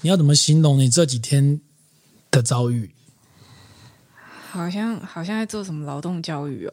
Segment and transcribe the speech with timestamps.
[0.00, 1.60] 你要怎么形容你这几天
[2.30, 2.90] 的遭遇？
[4.50, 6.72] 好像好像在做什么劳动教育哦。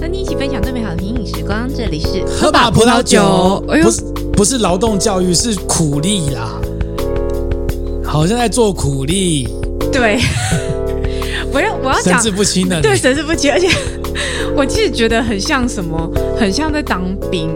[0.00, 3.64] 和你一起分享最美好的品饮时光，这里是喝把葡萄酒。
[3.68, 4.02] 哎呦，不是
[4.32, 6.60] 不是劳动教育，是苦力啦，
[8.04, 9.48] 好像在做苦力。
[9.92, 10.18] 对。
[11.52, 13.68] 我要我要讲神志不清的，对，神志不清，而且
[14.56, 17.54] 我其实觉得很像什么，很像在当兵。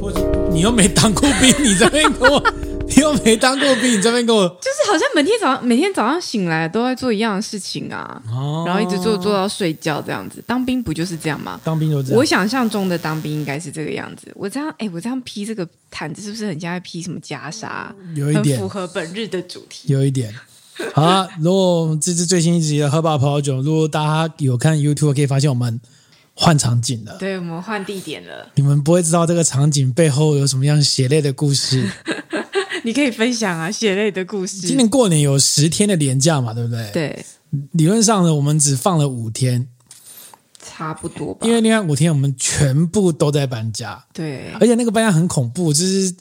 [0.00, 0.12] 我
[0.52, 2.42] 你又没当过兵，你这边跟我，
[2.86, 10.42] 你又没当过兵，你这边跟我，就是好像每天早上每天早上醒来都在做一样的事情啊，哦、然后一直做做到睡觉这样子。
[10.46, 11.58] 当兵不就是这样吗？
[11.64, 12.18] 当兵就这样。
[12.18, 14.30] 我想象中的当兵应该是这个样子。
[14.34, 17.68] 我这样，哎，我这样披这个毯子是不是很像在披什么袈裟？
[18.14, 19.90] 有一点很符合本日的主题。
[19.92, 20.34] 有一点。
[20.94, 25.78] 好啊，如果这是最新一集的喝吧葡萄酒，如果大家有看 YouTube，可以发现我们
[26.34, 27.16] 换场景了。
[27.18, 28.48] 对，我们换地点了。
[28.54, 31.86] 你们不会知道这个场景背后有什么样血泪的故事。
[32.82, 34.56] 你可以分享啊，血泪的故事。
[34.66, 36.90] 今年过年有十天的年假嘛，对不对？
[36.92, 37.24] 对。
[37.72, 39.68] 理论上呢，我们只放了五天，
[40.64, 41.46] 差不多吧。
[41.46, 44.02] 因为另外五天我们全部都在搬家。
[44.14, 44.52] 对。
[44.60, 46.14] 而且那个搬家很恐怖，就是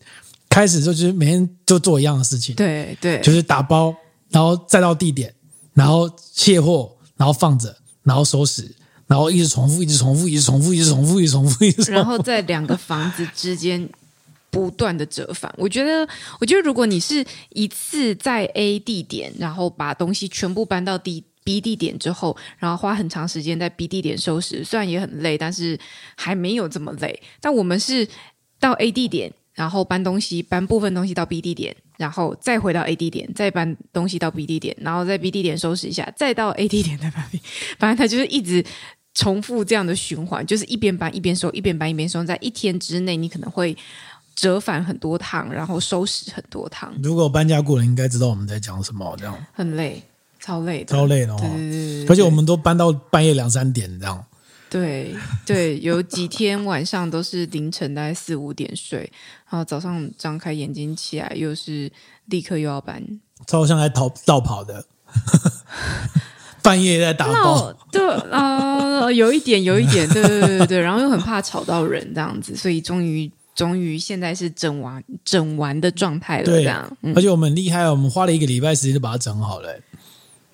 [0.49, 2.55] 开始就就是每天就做一样的事情。
[2.55, 3.21] 对对。
[3.21, 3.95] 就是打包。
[4.29, 5.33] 然后再到地点，
[5.73, 8.75] 然后卸货，然后放着，然后收拾，
[9.07, 11.91] 然后一直重复，一直重复，一直重复，一直重复，一直重复，一直。
[11.91, 13.89] 然后在两个房子之间
[14.49, 15.53] 不断的折返。
[15.57, 16.07] 我觉得，
[16.39, 25.79] 我觉得如果你是一次在 A 地点，然后把东西全部搬到 D B 地点之后，然后花很长时间在 B 地点收拾，虽然也很累，但是
[26.15, 27.21] 还没有这么累。
[27.41, 28.07] 但我们是
[28.59, 29.33] 到 A 地点。
[29.55, 37.21] 然后搬东西，搬部分东西到 B 地点，然后再回到 A 地点，再搬东西到 B 地点，然后在 B 地点收拾一下，再到 A 地点再搬
[37.77, 38.65] 反正他就是一直
[39.13, 43.75] 重复这样的循环，就是一边搬一边收，一边搬一边收，在一天之内你可能会
[44.33, 46.93] 折返很多趟，然后收拾很多趟。
[47.03, 50.01] 如果搬家过了，应该知道我们在讲什么，这样很累，
[50.39, 51.37] 超累的，超累的哦。
[51.41, 54.23] 对对对对对，而且我们都搬到半夜两三点这样。
[54.71, 55.15] 对
[55.45, 58.99] 对，有几天晚上都是凌晨大概四五点睡，
[59.49, 61.91] 然后早上张开眼睛起来又是
[62.25, 63.03] 立刻又要搬，
[63.47, 64.85] 超像在逃逃跑的，
[66.61, 67.73] 半夜在打包。
[67.91, 76.97] 对啊、呃，有一点有一点，对对对对，然后又很怕吵到人这样子，所以终于终于现在是整完整完的状态了，这样。
[77.01, 79.79] 嗯、而且我们很厉害，我们花了一个礼拜时间就把它整好了。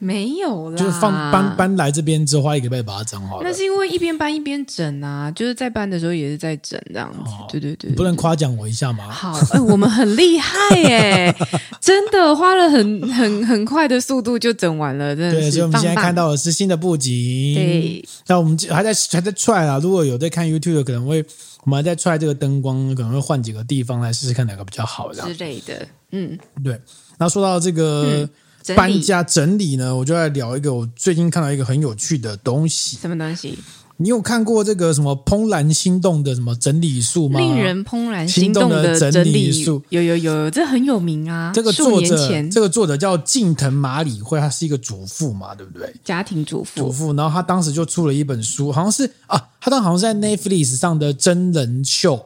[0.06, 3.44] 没有啦，就是放搬搬来这边之后，花一个礼拜把它整好了。
[3.44, 7.32] 那是因为一边搬一边整啊，就是在搬的时候也是在整这样子。
[7.32, 9.10] 哦、对，对，对对对，不能夸奖我一下吗？
[9.10, 11.36] 好，哎、欸，我们很厉害耶，
[11.82, 15.42] 真的花了很很很快的速度就整完了，真的是。
[15.42, 17.12] 对，所以我们现在看到的是新的布景。
[17.56, 19.80] 对，那我们还在还在踹啊。
[19.82, 21.26] 如果有在看 YouTube 的，可能会
[21.64, 25.88] 我们还在踹这个灯光，可能会换几个地方来试试看哪个比较好这样之类的。
[26.12, 26.74] 嗯，对。
[27.18, 28.22] 然后说到这个。
[28.22, 28.30] 嗯
[28.74, 32.98] 搬家整理呢，我就来聊一个我最近看到一个很有趣的东西。
[32.98, 33.60] 什么东西？
[33.98, 37.40] 你有看过这个什么怦然心动的什么整理术吗？
[37.40, 41.54] 令人怦然心动的整理术，有有有，这很有名啊。
[41.56, 45.94] 这个作者，这个作者叫近藤麻里惠，她是一个主妇嘛，对不对？
[46.04, 46.72] 家庭主妇。
[46.76, 52.26] 主妇，然后她当时就出了一本书，好像是啊，她当时好像是在 Netflix 上的真人秀、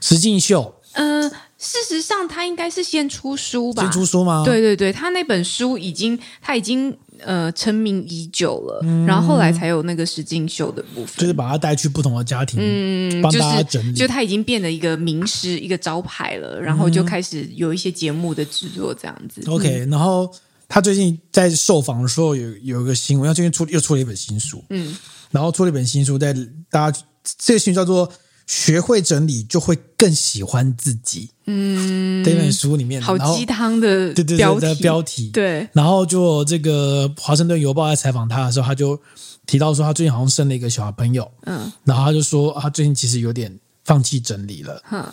[0.00, 0.74] 实境秀。
[0.92, 1.36] 嗯、呃。
[1.64, 3.82] 事实上，他应该是先出书吧？
[3.82, 4.42] 先出书吗？
[4.44, 19.40] 对对对，他那本书已经他已经呃成名已久了，嗯、然后后来才有那个实境秀的部分，就是把他带去不同的家庭，嗯，帮大家整理，就是、就他已经变得一个名师，一个招牌了，然后就开始有一些节目的制作这样子。
[19.46, 20.30] 嗯、OK，然后
[20.68, 24.94] 他最近在受访的时候有有一个新闻，他最近出又出了一本新书，嗯，
[25.30, 26.34] 然后出了一本新书，在
[26.70, 26.98] 大家
[27.38, 28.12] 这个新书叫做。
[28.46, 31.30] 学会整理，就会更喜欢自己。
[31.46, 35.30] 嗯，这本书里面好鸡汤的标题，对对对的标题。
[35.30, 39.00] 对，然后就这个《华盛顿邮报》在采访他的时候，他就
[39.46, 41.30] 提到说，他最近好像生了一个小朋友。
[41.44, 44.82] 嗯，然后他就说，他最近其实有点放弃整理了。
[44.90, 45.06] 嗯，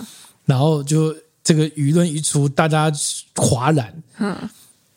[0.46, 2.92] 然后就这个舆论一出，大家
[3.36, 4.04] 哗然。
[4.20, 4.36] 嗯，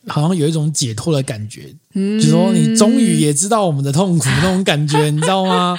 [0.08, 1.72] 好像有一种解脱的感觉。
[1.94, 5.76] 嗯，就说你终于也知道我们的痛苦那种感觉，你知道吗？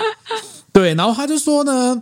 [0.71, 2.01] 对，然后他就说呢。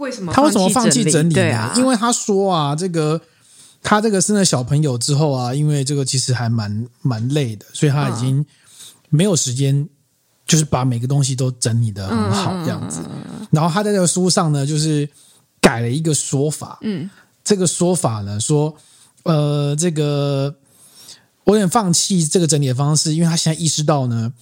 [0.00, 1.54] 为什么他为什么放弃整理呢？
[1.54, 3.20] 啊，因为他说啊，这个
[3.82, 8.44] 他这个生了小朋友之后啊，因为这个其实还蛮蛮累的，所以他已经
[9.10, 9.86] 没有时间，
[10.46, 13.02] 就是把每个东西都整理的很好这样子。
[13.50, 15.06] 然后他在这个书上呢，就是
[15.60, 16.78] 改了一个说法。
[16.80, 17.10] 嗯，
[17.44, 18.74] 这个说法呢，说
[19.24, 20.56] 呃，这个
[21.44, 24.32] 我有点放弃这个整理的方式，因为他现在意识到呢，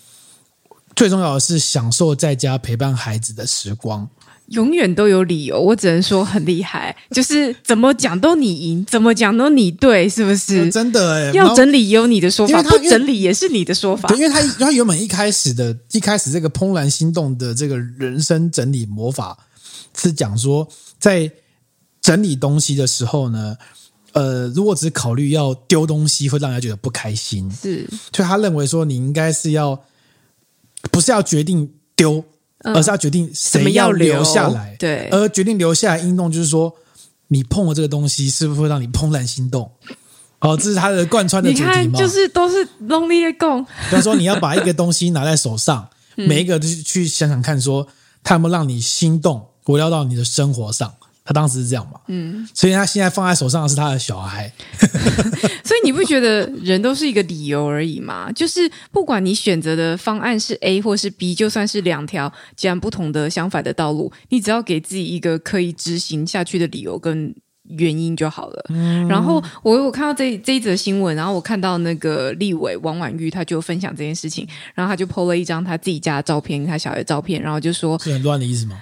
[0.95, 4.09] 最重要的是享受在家陪伴孩子的时光。
[4.49, 10.71] 永远都有理由，我只能说很厉害，就是怎么讲都你赢，怎么讲都你对，是不是？
[10.71, 14.09] 真的哎，要整理也有你的说法，不整理也是你的说法。
[14.09, 19.37] 对，因为他他原本一开始的一开始这个怦然心动的这个人生整理魔法
[19.95, 20.67] 是讲说，
[20.99, 21.31] 在
[22.01, 23.55] 整理东西的时候呢，
[24.13, 27.51] 呃，如果只考虑要丢东西，会让人家觉得不开心。
[27.51, 29.85] 是，所以他认为说，你应该是要
[30.91, 32.25] 不是要决定丢。
[32.65, 36.75] 而是要决定谁要留下来，对，而决定留下来，运动就是说，
[37.29, 39.71] 你碰了这个东西，是不是会让你怦然心动？
[40.41, 41.99] 哦，这是他的贯穿的主题嘛？
[41.99, 43.65] 就是都是 lonely 的共。
[43.65, 47.87] 比方说，你要把一个东西拿在手上， 每一个都去想想看，说
[48.23, 50.95] 他有没有让你心动，围绕到你的生活上。
[51.29, 52.01] 他当时是这样嘛？
[52.07, 54.51] 嗯，所以他现在放在手上的是他的小孩。
[55.63, 58.33] 所以你不觉得人都是一个理由而已吗？
[58.33, 58.61] 就是
[58.91, 67.35] 不管你选择的方案是 A 或是 B，就算是两条截然不同的相反的道路，你只要给自己一个可以执行下去的理由跟
[67.65, 68.65] 原因就好了。
[68.71, 78.81] 嗯，然后我我看到这这一则新闻，然后我看到那个立委王婉玉，他就分享这件事情，然后他就 po 了一张他自己家的照片，他小孩的照片，然后就说是很乱的意思吗？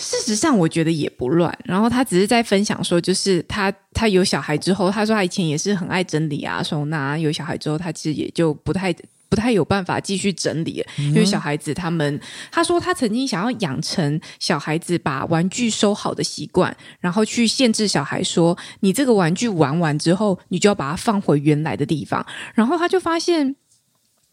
[0.00, 1.56] 事实上，我觉得也不乱。
[1.64, 7.18] 然后他只是在分享说，就是他他有小孩之后，他说他以前也是很爱整理啊、收纳。
[7.18, 8.94] 有小孩之后，他其实也就不太
[9.28, 12.18] 不太有办法继续整理了，因为小孩子他们，
[12.50, 22.26] 他说他曾经想要养成小孩子把玩具收好的习惯，然后去限制小孩说，你这个玩具玩完之后，你就要把它放回原来的地方。
[22.54, 23.54] 然后他就发现。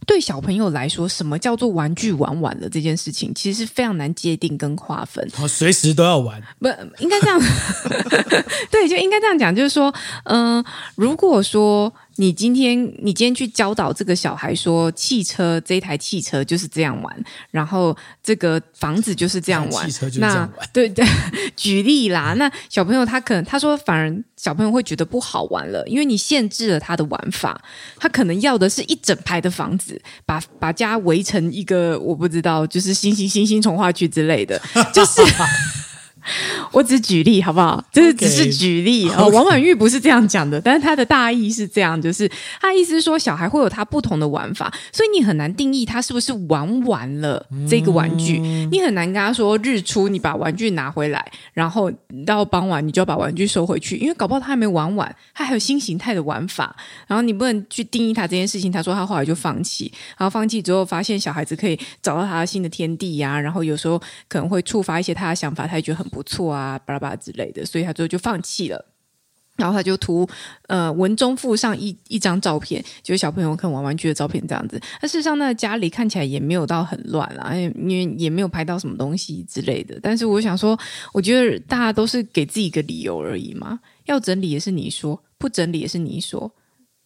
[0.06, 5.28] 对小朋友来说，什么叫做玩具玩完了这件事情，其实是非常难界定跟划分。
[5.42, 6.68] 我随时都要玩，不
[7.00, 7.40] 应该这样。
[8.72, 9.94] 对，就应该这样讲，就是说，
[10.26, 10.66] 嗯、呃，
[10.96, 11.94] 如果说。
[12.18, 19.86] 你今天，你今天去教导这个小孩说，汽车这一台汽车就是这样玩，然后这个房子就是这样玩。
[19.86, 20.70] 汽车就是这样玩。
[20.74, 21.06] 对 对，
[21.56, 22.34] 举例啦。
[22.38, 27.62] 那小朋友他可能他说，反而小朋友会觉得不好玩了，因为你限制了他的玩法。
[27.98, 34.60] 他可能要的是一整排的房子，把把家围成一个我不知道，就是星星星星从化区之类的，
[34.94, 35.22] 就是。
[36.72, 37.84] 我只举例好不好？
[37.92, 39.24] 就是只是举例 Okay.
[39.24, 39.30] 哦。
[39.30, 42.30] 王婉玉不是这样讲的，但是他的大意是这样，就是
[42.62, 48.40] 他意思是说，小孩会有他不同的玩法，所以你很难定义他是不是玩完了这个玩具。
[48.40, 51.92] 嗯、你很难跟他说，日出你把玩具拿回来，然后
[52.26, 56.76] 到傍晚你就要把玩具收回去，因为搞不好他还没玩完，他还有新形态的玩法。
[57.08, 58.68] 然后你不能去定义他这件事情。
[58.72, 63.98] 他说他后来就放弃，然后放弃之后发现小孩子可以找到他的新的天地呀、啊，然后有时候
[64.28, 68.84] 可能会触发一些他的想法，他也觉得很不不错啊，巴拉巴拉之类的，所以他最后就放弃了。
[69.56, 70.28] 然后他就图
[70.68, 74.80] 呃文中附上一一张照片，就是小朋友看玩玩具的照片这样子。
[75.02, 80.00] 那事实上，那家里看起来也没有到很乱啦，因为也没有拍到什么东西之类的。
[80.02, 80.78] 但是我想说，
[81.14, 83.80] 我觉得大家都是给自己一个理由而已嘛。
[84.06, 86.52] 要整理也是你说，不整理也是你说。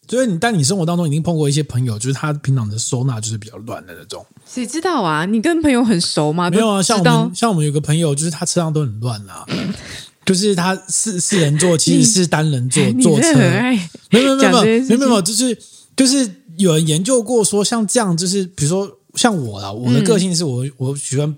[0.07, 4.25] 所以你，但你生活当中已经碰过一些朋友，就是他平常的收纳就是比较乱的那种。
[4.45, 5.25] 谁知道啊？
[5.25, 6.50] 你跟朋友很熟吗？
[6.50, 9.45] 没有啊，像我们像我们有个朋友，就是他车上都很乱啊，
[10.25, 13.33] 就是他四四人座其实是单人座坐车，
[14.09, 15.57] 没有没有没有没有没有没有，就是
[15.95, 21.33] 就是有人研究过说，像这样，就是比如说像我啦，我的个性是我我喜欢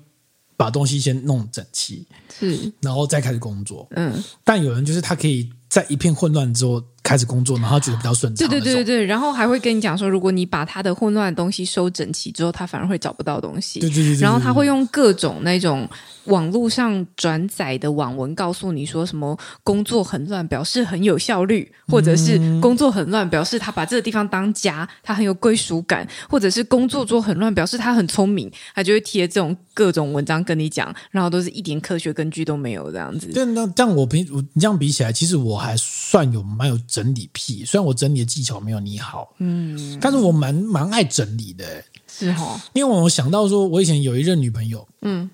[0.58, 2.08] 把东西先弄整齐，
[2.40, 6.82] 是，然后再开始工作，嗯，但有人就是他可以在一片混乱之后。
[7.04, 8.48] 开始工作，然后他觉得比较顺畅。
[8.48, 13.82] 对对对对对，然后还会跟你讲说，如果你把他的混乱的东西收整齐之后，他反而会找不到东西。
[13.82, 15.88] 对对对，对，对，对，然后他会用各种那种
[16.26, 33.28] 网络上转载的网文告诉你说，什么工作很乱表示很有效率，或者是工作很乱表示他把这个地方当家，他很有归属感，或者是工作做很乱表示他很聪明，他就会贴这种各种文章跟你讲，然后都是一点科学根据都没有这样子。
[33.34, 36.80] 对，那这样我平我你这样比起来，其实我还算有蛮有。
[36.94, 42.62] 整理癖，虽然我整理的技巧没有你好，嗯，但是我蛮蛮爱整理的，是哦。
[42.74, 45.28] 因为我想到说，我以前有一任女朋友，嗯，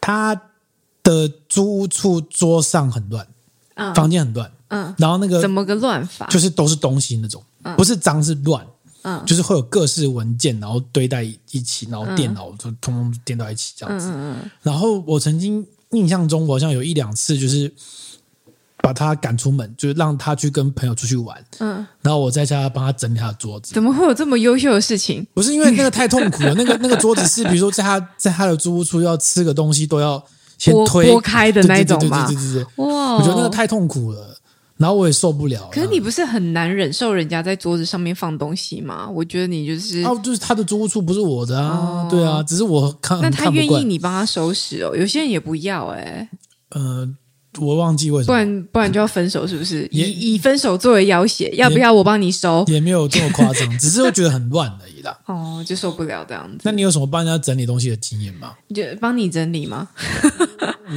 [0.00, 0.34] 她
[1.02, 3.26] 的租屋处桌上很乱，
[3.74, 6.26] 嗯，房间很乱，嗯，然后那个怎么个乱法？
[6.28, 8.66] 就是都是东西那种，嗯，不是脏是乱，
[9.02, 14.50] 嗯，就是会有各式文件，然后堆在一起，然后电脑就通通垫到一起这样子，嗯嗯。
[14.62, 17.70] 然后我曾经印象中，我好像有一两次就是。
[18.82, 21.42] 把他赶出门，就是让他去跟朋友出去玩。
[21.60, 23.72] 嗯，然后我在家帮他整理他的桌子。
[23.72, 25.24] 怎么会有这么优秀的事情？
[25.32, 30.22] 不是因为那个太痛苦了， 那个那个桌子是，比如说在他在他的租屋处要吃个东西都要
[30.58, 32.26] 先推拨开的那种嘛。
[32.26, 32.84] 对对对对。
[32.84, 34.36] 哇，我觉得那个太痛苦了。
[34.78, 35.68] 然后我也受不了。
[35.70, 39.08] 可是你不是很难忍受人家在桌子上面放东西吗？
[39.08, 46.28] 我觉得你就是哦，就是他的租屋处不是我的啊，哦、对啊，只是我看那他愿意你帮他收拾哦，有些人也不要哎、欸，
[46.70, 47.08] 呃。
[47.58, 49.86] 我忘记为什么，不然不然就要分手，是不是？
[49.90, 52.64] 以以分手作为要挟，要不要我帮你收？
[52.68, 55.18] 也没有这么夸张， 只是我觉得很乱而已啦。
[55.26, 56.60] 哦，就受不了这样子。
[56.62, 58.54] 那你有什么帮人家整理东西的经验吗？
[58.74, 59.88] 就帮你整理吗？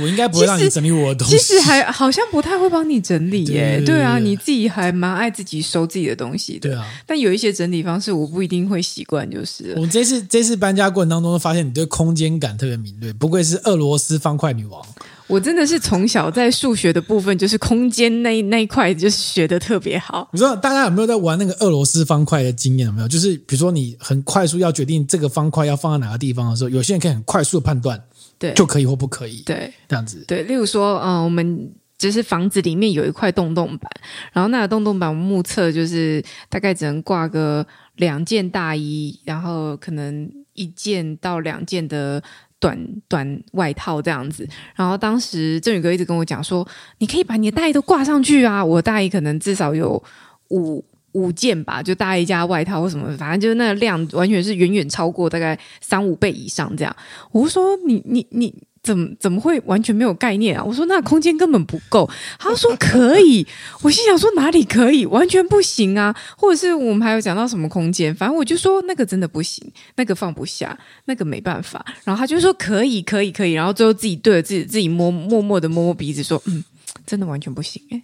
[0.01, 1.37] 我应该不会让你整理我的东西。
[1.37, 3.81] 其实还好像不太会帮你整理耶。
[3.85, 6.69] 对啊，你自己还蛮爱自己收自己的东西的。
[6.69, 9.73] 对啊，但有一些整理方式我不一定会习惯，就是。
[9.77, 14.85] 我这次这次搬家过程当中，发现你对空间感特别敏锐，不愧是俄罗斯方块女王。
[15.27, 20.29] 我真的是从小在数学的部分，就是空间那那一块，就是学的特别好。
[20.31, 22.85] 你说大家有没有在玩那个俄罗斯方块的经验？
[22.85, 23.07] 有没有？
[23.07, 27.99] 就是比如说你很快速要决定这个方块要放在哪个地方的时候，有些人可以很快速的判断，
[28.37, 30.23] 对，就可以或不可以，对，这样子。
[30.27, 33.89] 对，例如说，嗯、呃，我们就是房子里面有一块洞洞板，
[34.31, 37.65] 然后那个洞洞板我目测就是大概只能挂个
[37.95, 42.21] 两件大衣，然后可能一件到两件的。
[42.59, 48.63] 短短外套这样子，然后当时振宇哥一直跟我讲说，你可以把你的大衣都挂上去啊！
[48.63, 50.01] 我大衣可能至少有
[50.49, 56.95] 五五件吧，就大衣加外套或什么，反正就是那个量完全是远远超过大概三五倍以上这样。
[57.31, 58.53] 我说你你你。
[58.85, 60.63] 你怎么怎么会完全没有概念啊？
[60.63, 62.07] 我说那空间根本不够。
[62.37, 63.45] 他说可以，
[63.81, 65.05] 我心想说哪里可以？
[65.05, 66.15] 完全不行啊！
[66.37, 68.13] 或者是我们还有讲到什么空间？
[68.15, 69.65] 反正我就说那个真的不行，
[69.95, 71.83] 那个放不下，那个没办法。
[72.03, 73.53] 然后他就说可以，可以，可以。
[73.53, 76.63] 然后最后自己对着自己自己摸，默默的摸摸鼻子说，嗯，
[77.05, 77.81] 真的完全不行。
[77.91, 78.01] 哎，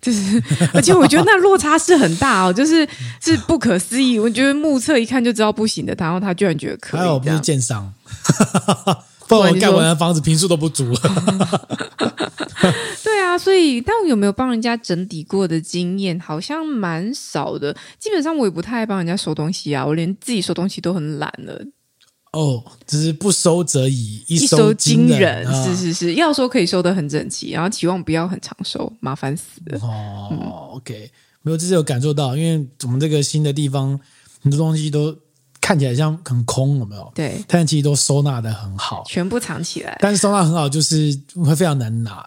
[0.00, 2.86] 就是， 而且我觉得那落差是很大哦，就是
[3.20, 4.18] 是不可思议。
[4.18, 7.00] 我觉得目测一看就知道不行的，然后他居然觉得可以。
[7.00, 7.92] 还好不是建商。
[9.28, 11.00] 不然我盖完的房子平数都不足了。
[13.02, 16.18] 对啊，所以但我有没有帮人家整理过的经验？
[16.20, 17.74] 好像蛮少的。
[17.98, 21.60] 基本上我也不太爱帮人家收东西啊，我连自己收东西都很懒了。
[22.32, 25.46] 哦，只是不收则已，一收惊人。
[25.64, 29.78] 是是是，要收可以收得很整齐，然后期望不要很长收，麻烦死了。
[29.80, 30.38] 哦、嗯、
[30.76, 31.10] ，OK，
[31.42, 33.98] 没有，这是有感受到，因为我们这个新的地方，
[34.42, 35.16] 很多东西都。
[35.64, 37.10] 看起来像很空，有没有？
[37.14, 39.96] 对，但其实都收纳的很好，全部藏起来。
[39.98, 42.22] 但是收纳很好，就是会非常难拿。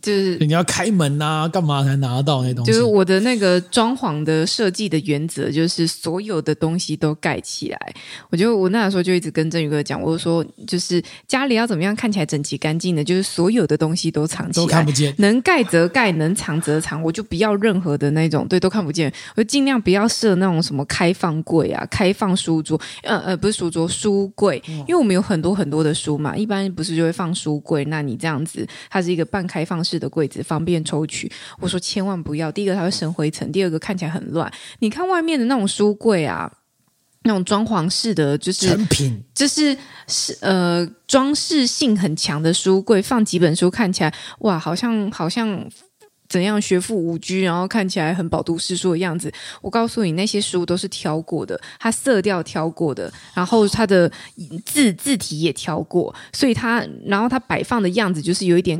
[0.00, 2.70] 就是你要开门啊，干嘛才拿得到那些东西？
[2.70, 7.94] 就是我的那个装潢的设计的原则，就是所有的东西都盖起来。
[8.30, 17.02] 我就我那时候就一直跟振宇哥讲，我就说，就是家里要怎么样看起来整齐干净的，就是所有的东西都藏起来，都看不见，能盖则盖，能藏则藏。
[17.02, 19.12] 我就不要任何的那种，对，都看不见。
[19.34, 27.84] 我就尽量不要设那种什么开放柜啊、开放书桌，呃呃，不是书桌，书柜，因为我们有很多很多的书嘛，一般不是就会放书柜。
[27.86, 31.30] 那你这样子，它是一个半开放式的柜子，方便抽取。
[31.60, 34.50] 我说千万不要，第一个它会生灰尘，第二个看起来很乱。
[34.80, 36.50] 你看外面的那种书柜啊，
[37.24, 45.68] 那种装潢式的，就是成品，就是是呃装饰性很强的书柜，放几本书看起来哇，好像好像。
[46.30, 49.32] 怎样学富五居，然后看起来很饱读诗书的样子？
[49.60, 54.08] 我告诉你，那些书都是挑过的，它色调挑过的，然后它的
[54.64, 58.78] 字字体也挑过，所以它，然后它摆放的样子就是有一点，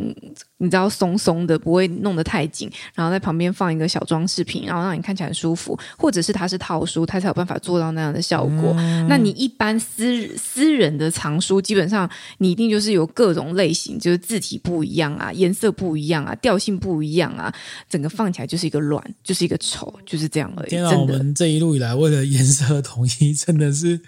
[0.60, 8.72] 你知道，松松的，不会弄得太紧，然后在旁边放一个小装饰品，然后让你看起来舒服，或者是它是套书，它才有办法做到那样的效果。
[8.78, 17.40] 嗯、那你一般私私人的藏书，基本上你一定就是有各种类型，就是字体不一样啊，颜色不一样啊，调性不一样啊。
[17.40, 17.50] 啊，
[17.88, 20.68] 整个放起来就是一个乱，就是一个丑，就是这样而已。
[20.68, 23.98] 天啊，我们这一路以来为了颜色统一，真的是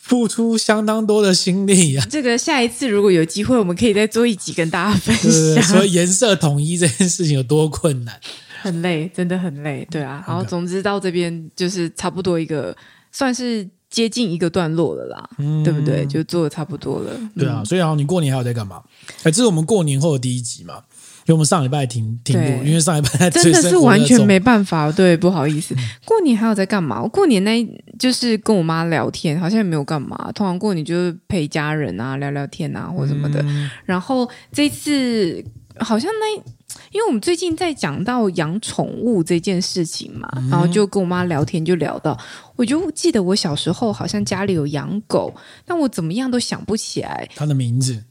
[0.00, 2.04] 付出相当多的心力啊！
[2.10, 5.14] 这个下一次如果有机会，我们可以再做一集跟大家分
[5.54, 8.18] 享，说 颜色统一这件事情有多困难，
[8.62, 9.86] 很累，真的很累。
[9.90, 12.76] 对啊，然后总之到这边就是差不多一个，
[13.12, 16.04] 算是接近一个段落了啦，嗯、对不对？
[16.06, 17.12] 就做的差不多了。
[17.38, 18.82] 对啊，所以好，你过年还有在干嘛？
[19.22, 20.82] 哎，这是我们过年后的第一集嘛？
[21.26, 25.74] 因为我们上礼拜停停录，因为上礼拜真的是完全没办法，对，不好意思。
[26.04, 27.02] 过年还有在干嘛？
[27.02, 27.64] 我过年那
[27.98, 30.30] 就是跟我妈聊天，好像也没有干嘛。
[30.34, 33.42] 通常过年就是陪家人啊，聊聊天啊，或什么的。
[33.42, 35.44] 嗯、然后这次
[35.78, 36.42] 好像那，
[36.90, 42.18] 因为我们最近在讲到养宠物这件事情嘛，嗯、然后就跟我妈聊天，就聊到，
[42.56, 45.34] 我就记得我小时候好像家里有养狗，
[45.64, 48.02] 但我怎么样都想不起来它的名字。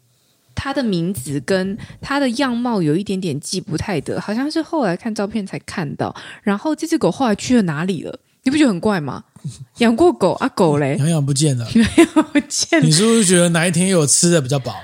[0.62, 6.14] 他的名字跟他的样貌有一点点记不太得，好像是后来看照片才看到。
[6.44, 8.20] 然后这只狗后来去了哪里了？
[8.44, 9.24] 你不觉得很怪吗？
[9.80, 12.86] 养过狗啊，狗嘞，养养不见了，养养不见了。
[12.86, 14.76] 你是不是觉得哪一天有吃的比较饱？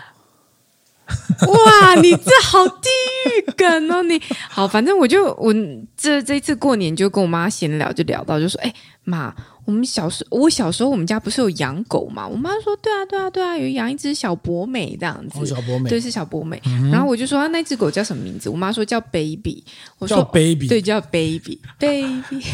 [1.46, 2.89] 哇，你这好地
[3.25, 4.22] 狱梗哦你。
[4.50, 5.53] 好，反正我就我
[5.98, 9.36] 这这一次过年就跟我妈闲聊，就聊到就说，哎妈。
[9.66, 12.28] 我们小时候，我小时候我们家不是有养狗嘛？
[12.28, 15.40] 我妈说：“对啊，对啊，对啊，有养一只小博美这样子。
[15.40, 16.62] 哦”小博美，对，是小博美。
[16.66, 19.64] 嗯、然后我就说：“啊，那只狗叫什么名字？”我妈说：“叫 Baby。”
[20.00, 22.46] 我说：“叫 Baby。”对，叫 Baby，Baby。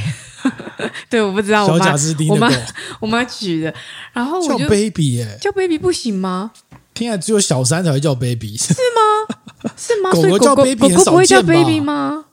[1.09, 1.95] 对，我不知道我妈，
[2.29, 2.49] 我妈，
[3.01, 3.73] 我妈取的。
[4.13, 6.51] 然后我就叫 Baby 耶，叫 Baby 不行吗？
[6.93, 9.71] 听起来只有小三才会叫 Baby，是吗？
[9.77, 10.11] 是吗？
[10.15, 12.25] 狗狗叫 Baby 狗狗不会叫 Baby 吗？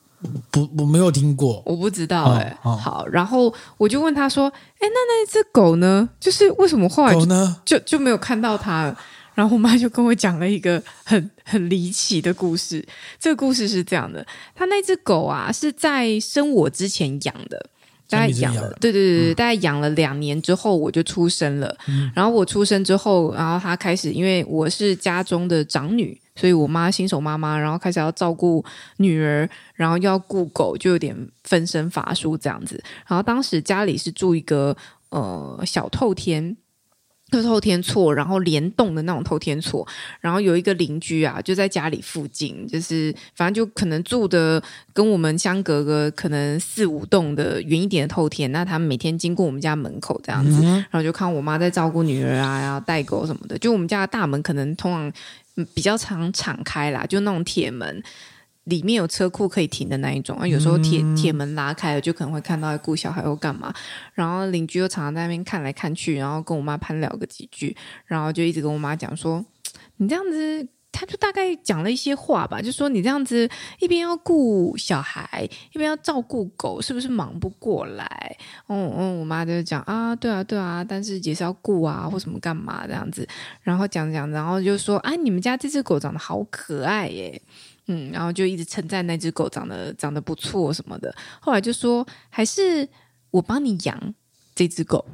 [0.51, 2.59] 不，我没有听过，我不知道哎、欸。
[2.63, 4.49] 哦哦、好，然后我就问他说
[4.79, 6.09] ：“哎，那那一只狗呢？
[6.19, 8.99] 就是为什么后来就呢就，就没有看到它了？”
[9.35, 12.85] 然后我妈就跟我讲了一个很很离奇的故事。
[13.21, 17.71] 这个故事是这样的：他那只狗啊，是在生我之前养的。
[18.11, 21.77] 大概养了，对对对对，嗯、大概养了两年之后，我就出生了。
[21.89, 28.64] 嗯、然后我出生之后，然后他开始，因为我是家中的长女，所以我妈新手妈妈，然后开始要照顾
[28.99, 32.83] 女儿，然后又要顾狗，就有点分身乏术这样子。
[33.07, 34.76] 然后当时家里是住一个
[35.11, 36.57] 呃小透天。
[37.30, 39.87] 就透天厝，然后联动的那种透天厝，
[40.18, 44.62] 然后有一个邻居啊，就在家里附近，就是反正就可能住的
[44.95, 55.12] 跟我们相隔个可能四五栋的远一点的透天，那他们每天经过我们家门口这样子，然后就看我妈在照顾女儿啊，然后带狗什么的，就我们家的大门可能通常
[55.75, 58.03] 比较常敞开啦，就那种铁门。
[58.65, 63.73] 里面有车库可以停的那一种啊，有时候铁铁门拉开了，就可能会看到顾小孩或干嘛。
[64.12, 67.75] 然后邻居又常常在那边看来看去，然后跟我妈攀聊个几句，
[68.05, 69.43] 然后就一直跟我妈讲说
[69.97, 78.37] ：“你这样子，他就大概讲了一些话吧，就说你这样子一边要顾小孩，一边要照顾狗，是不是忙不过来？”
[78.67, 83.25] 嗯嗯，我妈就讲啊，对啊对啊，但是也是要顾啊，或什么干嘛这样子。
[83.62, 87.40] 然后讲讲，然后就说：“啊，你们家这只狗长得好可爱耶。”
[87.87, 91.14] 嗯，然后就一直称赞那只狗长得长得不错什么的。
[91.40, 92.88] 后来就说，还是
[93.31, 94.14] 我帮你养
[94.57, 95.07] 这只狗。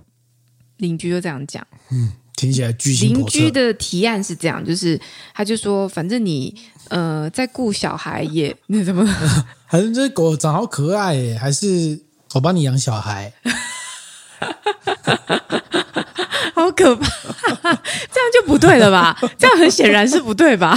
[0.78, 1.64] 邻居就这样讲。
[1.92, 2.12] 嗯，
[2.44, 3.08] 听起来居心。
[3.14, 5.00] 邻居的提案是这样，就是
[5.34, 6.54] 他就说，反正你
[6.88, 9.04] 呃在顾小孩也那怎么？
[9.68, 11.37] 反正这只狗长好可爱耶？
[11.37, 12.00] 还是
[12.35, 13.33] 我帮你养小孩？
[16.74, 17.06] 好可怕，
[18.10, 19.16] 这样就不对了吧？
[19.38, 20.76] 这样很显然是不对吧？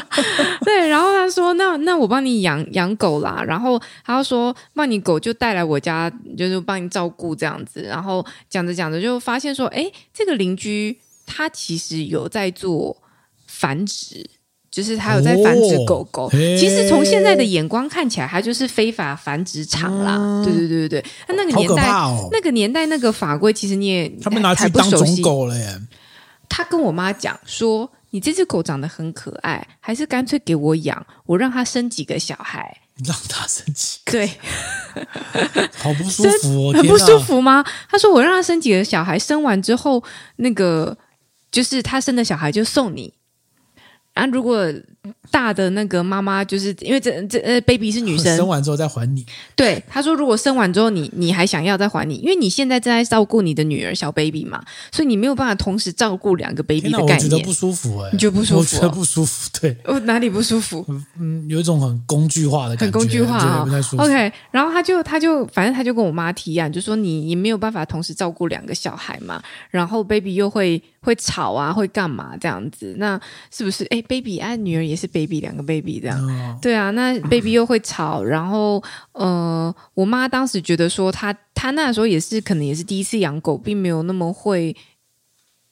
[0.64, 12.96] 对，然后他说：“那那我帮你养养狗啦。”然后他说：“帮你狗就带来我家，就是帮你照顾这样子。”然后讲着讲着就发现说：“哎，这个邻居他其实有在做
[13.46, 14.28] 繁殖。”
[14.70, 20.16] 就是他有在繁殖狗狗，哦、其实从现在的眼光看起来，他就是非法繁殖场啦。
[20.16, 25.80] 嗯、对对对对对，那那个年代，哦、那个年代那个法规，其实你也他们拿去当种狗了耶。
[26.48, 34.12] 他跟我妈讲说：“你这只狗长得很可爱，还是干脆给我养，我让它生几个小孩。”让它生几个？
[34.12, 34.30] 对，
[35.78, 37.64] 好不舒服哦，很不舒服吗？
[37.88, 40.02] 他说：“我让他生几个小孩，生完之后，
[40.36, 40.96] 那个
[41.50, 43.14] 就是他生的小孩就送你。”
[44.20, 44.70] 啊，如果
[45.30, 49.24] 大的那个妈妈，就是因为这这呃，baby 是女生， 生完之后再还你。
[49.56, 57.16] 对，他说如果生完之后你你还想要再还你，因为你现在正在照顾你的女儿小 baby 嘛，所以你没有办法同时照顾两个 baby 的概念。
[57.16, 58.58] 我觉得不舒服哎、欸，你觉得不舒服、哦？
[58.60, 59.76] 我觉得不舒服，对。
[59.84, 60.84] 我 哪里不舒服？
[61.18, 63.66] 嗯，有一种很工具化的感觉，很工具化啊。
[63.96, 70.82] OK，然后他就他就反正他就跟我妈提案，就说你你没有办法同时照顾两个小孩嘛，然后 baby 又会。
[71.02, 72.94] 会吵啊，会干嘛这样子？
[72.98, 73.18] 那
[73.50, 76.20] 是不是哎，baby 啊，女儿也是 baby，两个 baby 这样。
[76.26, 84.76] 哦、对啊，那 baby 又会吵，然后呃，我妈当时觉得说她，她她那时候也是可能也是第一次养狗，并没有那么会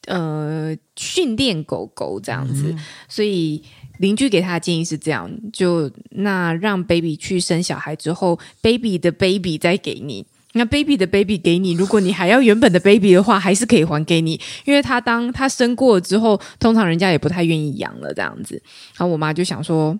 [0.06, 2.78] 呃训练狗狗这样子，嗯、
[3.08, 3.62] 所以
[3.98, 10.24] 邻居给她的建议是这样：就那让 baby 去生小孩之后，baby 的 baby 再给你。
[10.58, 18.60] 那 baby 的 baby 给你，如果你还要原本的 baby 的话，还是可以还给你，因为他当他生过了之后，通常人家也不太愿意养了这样子。
[18.96, 19.98] 然后我妈就想说，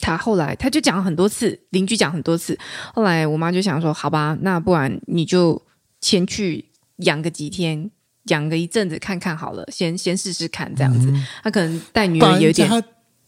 [0.00, 2.58] 他后来他就讲了很多次，邻居讲很多次，
[2.92, 5.62] 后来我妈就想说，好吧，那不然你就
[6.00, 7.90] 先去养个几天，
[8.24, 11.08] 养个一阵子看看好了，先先试试看这样子。
[11.10, 12.82] 嗯、他可能带女儿有点，他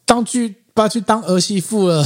[0.05, 2.05] 当去把去当儿媳妇了。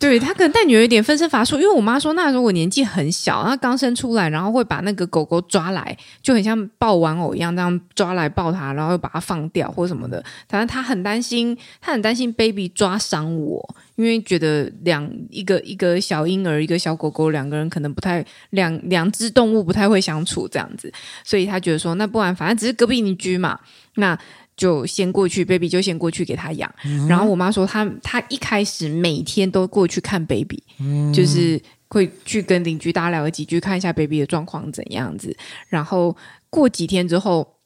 [0.00, 10.24] 对，他可能带女儿有点分身乏术，因为我妈说那时候我年纪很小，她刚生出来，然后会把那个狗狗抓来，就很像抱玩偶一样，这样抓来抱它，然后又把它放掉或什么的。
[10.48, 20.90] 反正她很担心，她很担心 baby 抓伤我，因为觉得两一个一个小婴儿，一个小狗狗，两个人可能不太两两只动物不太会相处这样子，
[21.22, 23.60] 所以她觉得说那不然反正只是隔壁邻居嘛，
[23.96, 24.18] 那。
[24.60, 26.70] 就先过去，baby 就先过去给他养。
[26.84, 35.34] 嗯、然后我妈说她，她她一开始每天都过去看 baby，、嗯、就是会去跟邻居大家聊几句，看一下 baby 的状况怎样子。
[35.68, 36.14] 然后
[36.50, 37.56] 过几天之后。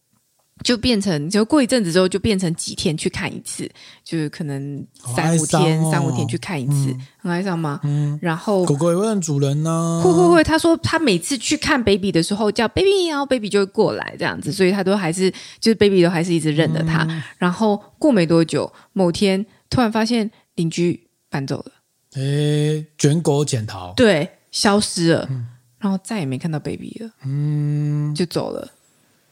[0.62, 3.68] 就变成，就过一阵子之后，就变成几天去看一次，
[4.04, 7.80] 就是可能三五天、哦、三五天去看一次，嗯、很哀伤吗？
[7.82, 8.16] 嗯。
[8.22, 10.44] 然后狗狗也会认主人呢、啊，会会会。
[10.44, 17.04] 他说他每次去看 baby 的时候叫 baby，然后 baby 就会过来这样子，所以他都还是就是 baby 都还是一直认得他。
[17.10, 21.72] 嗯、然后过没多久，某天突然发现邻居搬走了，
[22.14, 25.48] 诶，卷狗潜逃，对，消失了，嗯、
[25.80, 28.70] 然后再也没看到 baby 了，嗯，就走了。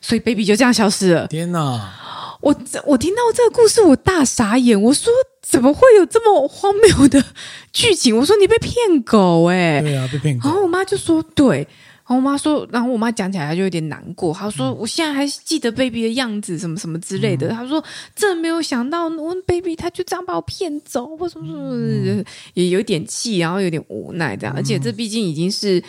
[0.03, 1.27] 所以 baby 就这样消失了。
[1.29, 2.01] 天哪！
[2.43, 2.53] 我
[2.85, 4.83] 我听到这个故事，我大傻眼。
[4.83, 7.25] 我说怎么会有这么荒谬的
[7.73, 8.19] 剧情？
[8.19, 9.81] 我说你被骗狗哎、欸！
[9.81, 10.49] 对啊，被骗狗。
[10.49, 14.35] 然后我妈就说对，然后我妈说，然后我妈讲起来她就有点难过。
[14.35, 17.51] 她说、嗯、我现在还记得 baby 的样子，什么什么之类的。
[17.51, 17.85] 她、嗯、说
[18.17, 24.57] 真没有想到，我 baby 他就这样把我骗走，或什么什么，嗯、也有点气，然后有点无奈这样。
[24.57, 25.81] 而且这毕竟已经是。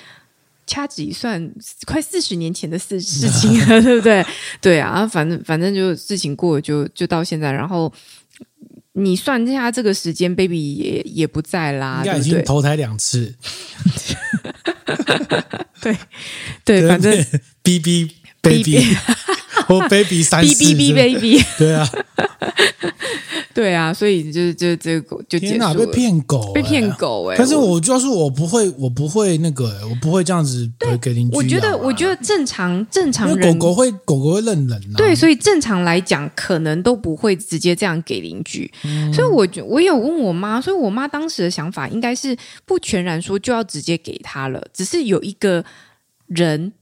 [0.66, 1.52] 掐指一算，
[1.86, 4.26] 快四十年前的事事情了， 对不对？
[4.62, 7.52] 对啊，反正反正就事情过了就，就就到现在。
[7.52, 7.92] 然后
[8.94, 13.34] 你算一下这个时间，baby 也也不在啦，应该已经投胎两次。
[15.82, 15.98] 对
[16.64, 17.26] 对，反正
[17.62, 18.10] B B
[18.42, 18.96] baby
[19.68, 21.90] 或 baby 三 B B B baby， 对啊。
[23.54, 27.38] 对啊，所以就是就这个狗就天哪，被骗狗，被骗狗哎！
[27.38, 30.68] 可是我就是我不会，我不会那个，我不会这样子
[31.00, 31.38] 给邻居。
[31.38, 34.82] 我觉得，我觉得正常正常人，狗狗会狗狗会认人。
[34.98, 38.70] 对，所以正常来讲，可能都不会直接这样给邻居。
[39.14, 42.36] 所以，我我有问我妈，所以我妈当时的想法应该是
[42.66, 45.64] 不全然说就要直接给他了，只是有一个
[46.26, 46.74] 人。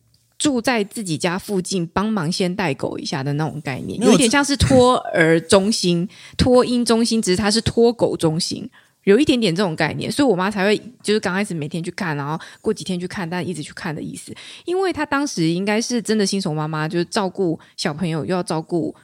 [0.42, 8.68] 住在自己家附近，帮忙先带狗一下的那种概念，有点像是托儿中心、 托婴中心，只是它是托狗中心，
[9.04, 14.34] 有一点点这种概念，所以我妈才会就是刚开始每天去看，然后过几天去看，但一直去看的意思，
[14.66, 18.96] 因为她当时应该是真的新手妈妈，就是照顾小朋友又要照顾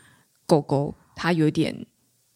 [0.48, 1.86] 狗狗，她有点。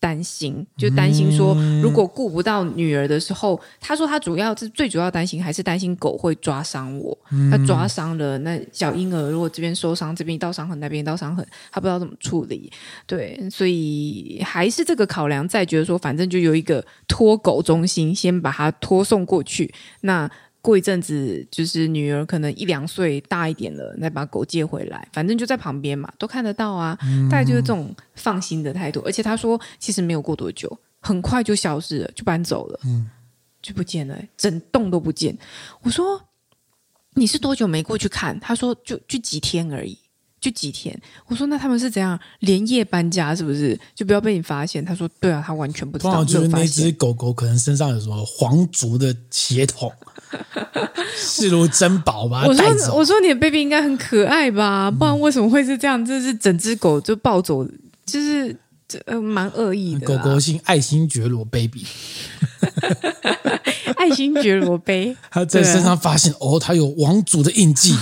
[0.01, 7.15] 担心，就担心说，如果顾不到女儿的时候，嗯、他说他主要是最主要担心还是担心狗会抓伤我，
[7.51, 12.71] 他、嗯、抓伤了那小婴儿，如果这边受伤，这边一道伤痕，那边一道伤痕，他不知道怎么处理，
[13.05, 20.27] 对，所以还是这个考量在，觉得说反正就有一个托狗中心，先把它托送过去，那。
[20.61, 26.95] 过一阵子，就是女儿可能一两岁大一点了，再把狗接回来，反正就在旁边嘛，都看得到啊。
[27.01, 29.01] 嗯、大概就是这种放心的态度。
[29.03, 33.09] 而且他说，其实没有过多久，很快就消失了，就搬走了，嗯、
[33.61, 35.35] 就不见了，整栋都不见。
[35.81, 36.21] 我说
[37.15, 38.39] 你是多久没过去看？
[38.39, 39.97] 他说就就几天而已，
[40.41, 40.93] 就几天。
[41.27, 43.33] 我说那他们是怎样连夜搬家？
[43.33, 44.83] 是不是就不要被你发现？
[44.83, 46.25] 他说对啊，他完全不知道。
[46.25, 49.89] 就是那只狗狗可能身上有什么皇族的血统。
[51.13, 56.03] 视如珍宝吧，我说我说你的 baby 应该很可爱吧，不然为什么会是这样？
[56.05, 57.67] 这是整只狗就抱走，
[58.05, 58.55] 就是
[59.05, 60.07] 呃蛮恶意的。
[60.07, 61.85] 狗狗姓爱新觉罗 baby，
[63.97, 67.93] 爱新觉罗 baby， 他在身上发现、啊、哦，他有王族的印记。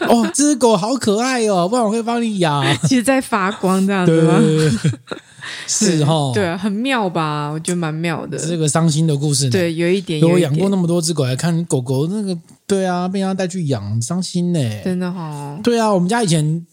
[0.08, 2.64] 哦，这只狗好可爱哦，不然我会帮你养。
[2.88, 4.38] 其实在发光这样子吗？
[4.38, 4.70] 对
[5.66, 7.48] 是哈，对啊，很妙吧？
[7.48, 9.48] 我觉得蛮妙的，这个伤心的故事。
[9.50, 10.20] 对，有一点。
[10.22, 12.36] 我养过那么多只狗，来看狗狗那个，
[12.66, 14.60] 对啊，被人家带去养，伤心呢。
[14.84, 15.60] 真的哈、哦。
[15.62, 16.66] 对啊，我们家以前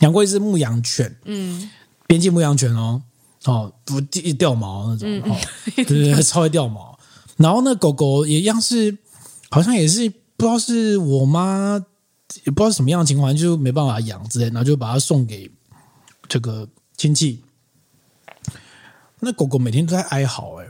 [0.00, 1.70] 养过一只牧羊犬，嗯，
[2.06, 3.02] 边境牧羊犬哦，
[3.44, 5.36] 哦，不掉毛那种，嗯、哦，
[5.76, 6.98] 对对对，超会掉毛。
[7.36, 8.96] 然后那狗狗也一样是，
[9.50, 11.82] 好像也是不知道是我妈，
[12.44, 15.50] 也不知道是什么样的情况，就没办法养之类，然后就把它送给
[16.28, 17.42] 这个亲戚。
[19.20, 20.66] 那狗狗每天都在哀嚎，哎，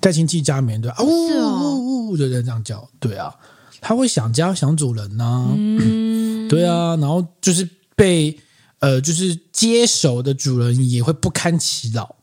[0.00, 3.34] 在亲戚家里面对啊，呜呜呜，就在这样叫，对啊，
[3.80, 8.38] 它会想家想主人呐、啊，嗯，对啊，然后就是被
[8.78, 12.16] 呃，就是接手的主人也会不堪其扰，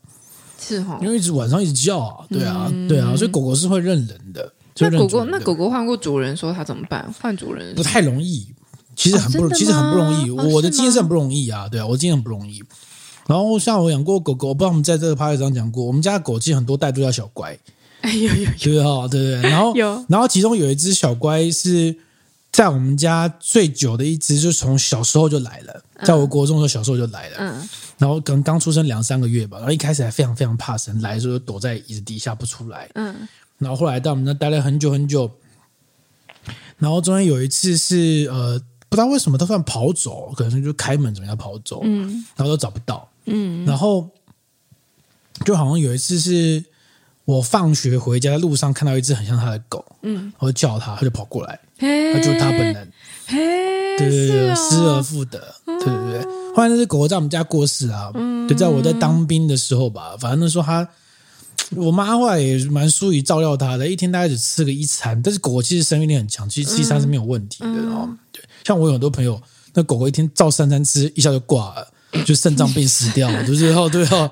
[0.60, 4.54] 是哈，因为一直晚上一直叫啊，对啊，对啊，所以狗狗是会认人的。
[4.82, 7.14] 那狗狗，那狗狗换过主人，说它怎么办？
[7.20, 8.48] 换主人不太容易，
[9.00, 10.30] 其实很不，其实很不容易。
[10.30, 12.62] 我的经验是很不容易啊，对啊，我经验很不容易。
[13.28, 17.58] 然后像我养过狗狗，我不知道我们在这个 podcast 上讲过，我们家的狗其实很多代都叫小乖，
[18.02, 19.50] 哎呦呦，对哈，对对。
[19.50, 21.96] 然后有，然后其中有一只小乖是
[22.52, 33.16] 在我们家最久的一只，就从小时候就来了，在我国中的时候小时候就来了，嗯，然后可能刚出生两三个月吧，然后一开始还非常非常怕生，来的时候就躲在椅子底下不出来，嗯，
[33.60, 35.32] 然后后来到我们那待了很久很久，
[36.78, 43.08] 然后中间有一次是呃不知道为什么他突然跑走，可能就开门怎么样跑走，嗯，然后都找不到。
[43.26, 44.10] 嗯，然后
[45.46, 46.64] 就好像有一次是
[47.26, 52.92] 我放学回家的路上看到一只很像他的狗，嗯，我就叫他，他就跑过来，他就是他本人，
[53.28, 53.38] 嘿，
[53.98, 56.24] 对对对，失而复得，对对对。
[56.56, 58.12] 后来那只狗狗在我们家过世啊，
[58.50, 60.88] 就在我在当兵的时候吧，反正那时候他。
[61.76, 65.22] 我妈后来也蛮疏于照料它的，一天大概只吃个一餐。
[65.22, 67.70] 但是狗狗其实生命力很强，其实吃一餐是没有问题的。
[67.70, 69.42] 然后，对，像我有很多朋友，
[69.74, 74.32] 那狗狗一天照三餐吃，一下就挂了，就肾脏病死掉了，就是哦，对哦，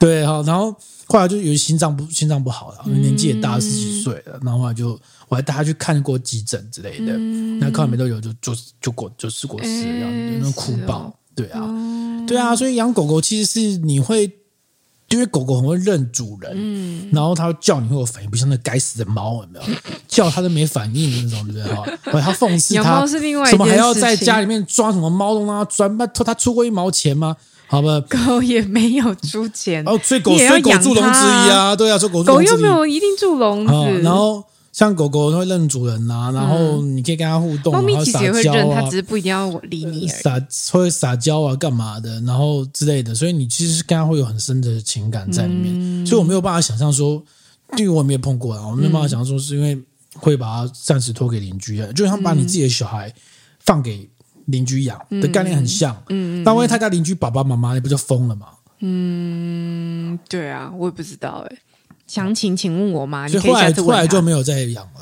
[0.00, 0.42] 对哈。
[0.46, 0.74] 然后
[1.06, 4.38] 后来就有心脏不心脏不好了，年纪也大了十几岁了。
[4.42, 7.18] 然后后来就我还带他去看过急诊之类的，
[7.60, 11.14] 那看完没多久就就就过就事过世了，这样那哭爆。
[11.34, 14.37] 对啊，对啊，所以养狗狗其实是你会。
[15.08, 19.76] 因为狗狗很会认主人，嗯，然后它叫你会有反应，不像那该死的猫，有没有？
[20.06, 21.74] 叫它都没反应的那种，对不对？
[21.74, 25.64] 哈，它讽刺它，是另外什么还要在家里面抓什么猫东啊？
[25.64, 27.36] 专门它出过一毛钱吗？
[27.66, 34.44] 好吧，狗也没有出钱，哦，所以狗所以狗住笼子里啊，对啊，所以狗狗又没有一定住笼子，然后。
[34.78, 40.06] 像狗狗它会认主人呐、啊，然后你可以跟它互动，猫咪其实也会认，它只是不一定要理你。
[40.06, 45.74] 撒会撒娇啊，干嘛的，然后之类的，所以你其实跟它会有很深的情感在里面。
[45.76, 47.20] 嗯、所以我没有办法想象说，
[47.76, 49.76] 因为我没有碰过啊，我没有办法想象说是因为
[50.14, 53.12] 会把它暂时托给邻居的，就像把你自己的小孩
[53.58, 54.08] 放给
[54.44, 56.00] 邻居养的概念很像。
[56.10, 58.46] 嗯，但万一他家邻居爸爸妈妈，你不就疯了吗？
[58.78, 61.58] 嗯，对啊，我也不知道哎、欸。
[62.08, 63.28] 详情，请问我妈。
[63.28, 65.00] 所以后来后来就没有再养了，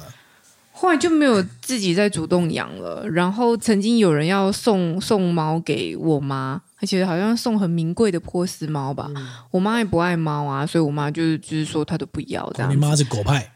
[0.73, 3.09] 后来就没有自己再主动养了。
[3.09, 9.11] 然后曾经有人要送送猫给我妈，而且好像送很名贵的波斯猫吧。
[9.15, 12.71] 嗯、我妈也不爱猫啊，所以我妈就是就是说她都不要这样。
[12.71, 13.51] 你妈是狗派，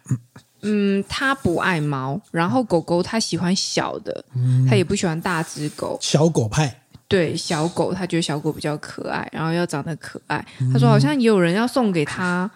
[0.63, 5.99] 嗯，她不爱猫，然后狗狗她喜欢小的，嗯、她也不喜欢大只狗。
[6.01, 10.43] 小狗派，对小狗，她觉得小狗比较可爱，然后要长得可爱。
[10.73, 12.51] 她说好像也有人要送给她。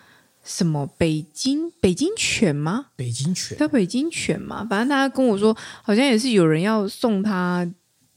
[0.45, 2.87] 什么北京北京犬吗？
[2.97, 4.67] 北京犬叫北京犬嘛？
[4.69, 7.67] 反正他跟我说，好像也是有人要送他，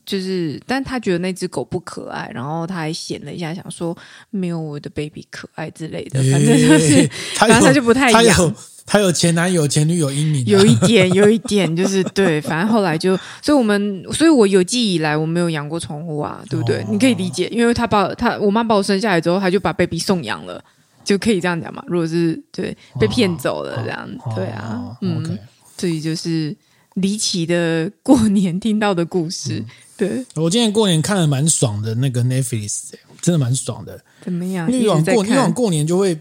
[0.05, 3.97] 就是，但他觉得那只狗不可爱，然后他还显了一下，想说
[4.29, 6.21] 没有我的 baby 可爱之类的。
[6.31, 8.55] 反正就是，反正他就不太一样。
[8.89, 12.39] 他有前男友、前女友阴影，有一点， 有一点，就是对。
[12.39, 16.85] 反正后来就，所以我们，所以我有记忆以来，我没有养过宠物啊，对不对？
[16.89, 20.63] 你可以理解，因为他把他我妈把我生下来之后，他就把 baby 送养了。
[21.07, 21.81] 就可以这样讲嘛？
[21.87, 25.39] 如果是对被骗走了这样，哦、对啊，哦、嗯，
[25.77, 26.03] 这里 Okay.
[26.03, 26.53] 就是
[26.95, 29.59] 离奇的过年听到的故事。
[29.59, 29.65] 嗯、
[29.95, 32.89] 对，我今年过年看了蛮爽的，那个 Netflix
[33.21, 34.03] 真的蛮爽的。
[34.21, 34.69] 怎么样？
[34.69, 36.19] 以往过以往过年就会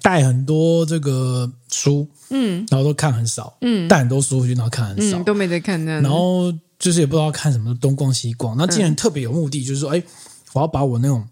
[0.00, 6.00] 带很多这个书，嗯，然后都看很少，嗯，带很多书回去，然后看很少，嗯、都没在看呢。
[6.00, 8.56] 然后就是也不知道看什么，东逛西逛。
[8.56, 10.04] 那今年特别有目的，就是说，哎、嗯，
[10.54, 11.24] 我要把我那种。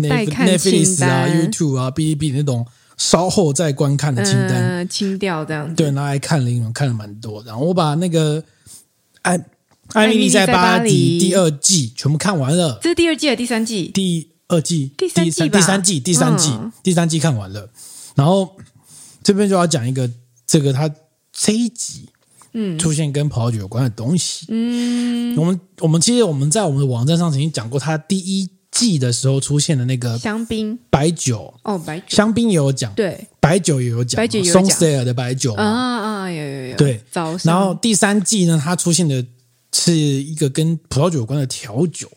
[0.00, 5.74] Netflix 啊，YouTube 啊，哔哩哔哩那种稍后再观看的清单，呃、清掉这样子。
[5.74, 7.42] 对，拿来看了一轮，看了蛮多。
[7.44, 8.42] 然后我把那个
[9.22, 9.38] 《艾
[9.92, 12.80] 艾米丽在巴黎》第二季全部看完了。
[12.82, 13.88] 这是第二季还是第三季？
[13.94, 17.70] 第二季，第三季，第三季，第三季，嗯、第三季看完了。
[18.16, 18.56] 然后
[19.22, 20.10] 这边就要讲一个，
[20.44, 20.90] 这个它
[21.32, 22.08] 这一集
[22.52, 24.46] 嗯出现跟葡萄酒有关的东西。
[24.48, 28.50] 嗯，我们我们其实我们在我们的网站上曾经讲过，它第一。
[28.78, 30.78] 季的时候出现的那个香槟。
[30.88, 31.52] 白酒。
[31.64, 32.04] 哦，白酒。
[32.08, 37.00] 香槟也有讲，对，白酒也有讲，白酒有松塞尔的白酒啊啊，有有有，对，
[37.42, 39.24] 然后第三季呢，它出现的
[39.72, 42.08] 是一个跟葡萄酒有关的调酒，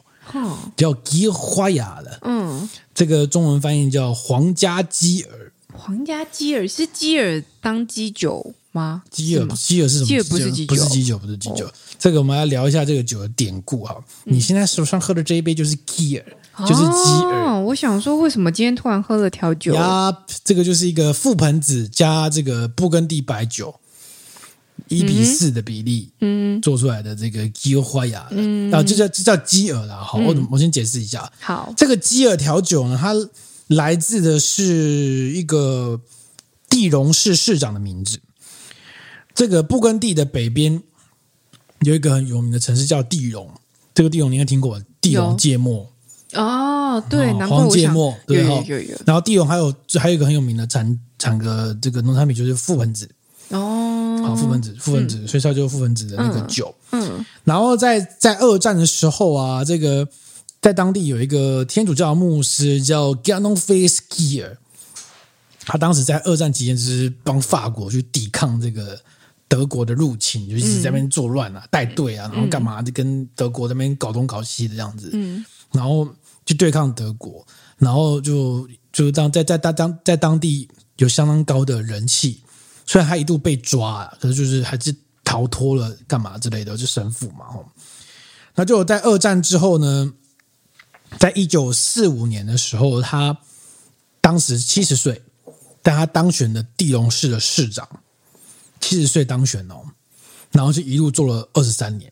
[0.77, 9.03] 叫吉花雅的，嗯，这个中文翻译叫皇家基尔，皇家基尔是基尔当基酒吗？
[9.09, 10.07] 基尔基尔是什么？
[10.07, 11.69] 基尔不是基酒，不是基酒，不是基酒。
[11.97, 13.95] 这个我们来聊一下这个酒的典故哈。
[14.23, 16.25] 你现在手上喝的这一杯就是基尔。
[16.59, 19.73] 就是鸡耳、哦，我想说，为什么今天突然喝了调酒？
[19.73, 23.73] 呀，这个就是一个覆盆子加这个布根地白酒，
[24.89, 29.95] 一比四的比例，嗯，做出来的这个基尔花雅，嗯，啊，这叫这叫鸡耳啦。
[29.95, 31.31] 好，我、嗯、我先解释一下。
[31.39, 33.13] 好，这个鸡耳调酒呢，它
[33.67, 36.01] 来自的是一个
[36.69, 38.19] 地荣市市长的名字。
[39.33, 40.83] 这个布根地的北边
[41.79, 43.49] 有一个很有名的城市叫地荣，
[43.95, 45.90] 这个地荣你应该听过，地荣芥末。
[46.33, 48.97] 哦，对，黄芥末，对，有有有。
[49.05, 53.09] 然后地龙还有还有一个很有名的产产个这个农产品就是覆盆子
[53.49, 56.73] 哦，好覆盆子覆盆子，所以它就是覆盆子的那个酒。
[56.91, 60.07] 嗯，然后在在二战的时候啊，这个
[60.61, 64.55] 在当地有一个天主教的牧师叫 Ganon Fils-Gier，
[65.65, 68.97] 他当时在二战期间就是帮法国去抵抗这个
[69.49, 75.09] 德国的入侵，就一直在那边作乱啊，带队啊，然后干嘛就跟德国那边搞东搞西的这样子。
[75.11, 75.43] 嗯。
[75.73, 76.05] 然后
[76.45, 77.45] 去对抗德国，
[77.77, 82.41] 然后就就当在在当当在当地有相当高的人气。
[82.85, 87.45] 虽然他一度被抓，可是就是还是逃脱了，干嘛之类的，就神父嘛。
[88.55, 90.11] 那就在二战之后呢，
[91.17, 93.37] 在一九四五年的时候，他
[94.19, 95.21] 当时七十岁，
[95.81, 97.87] 但他当选的地龙市的市长，
[98.81, 99.83] 七十岁当选哦，
[100.51, 102.11] 然后就一路做了二十三年，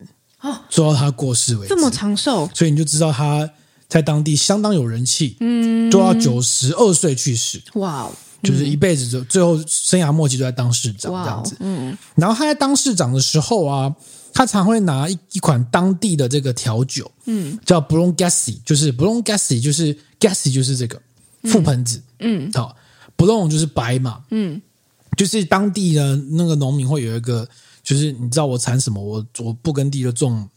[0.69, 3.49] 做到他过世为止，这么长寿，所以你就知道他
[3.89, 8.03] 在当地相当有人气，嗯，做到九十二岁去世，哇。
[8.03, 8.11] 哦。
[8.41, 13.93] 就是一辈子就最后生涯末期都在当市长这样子，嗯，然后他在当市长的时候啊，
[14.31, 21.01] 他常会拿一一款当地的这个调酒，嗯，叫 Bloemgassi，就是 Bloemgassi，就是 Gassi 就是这个
[21.43, 22.73] 覆盆子，嗯，好
[23.17, 24.61] ，Bloem 就是白嘛，嗯，
[25.17, 27.45] 就是当地的那个农民会有一个，
[27.83, 30.47] 就是你知道我产什么，我我不耕地就种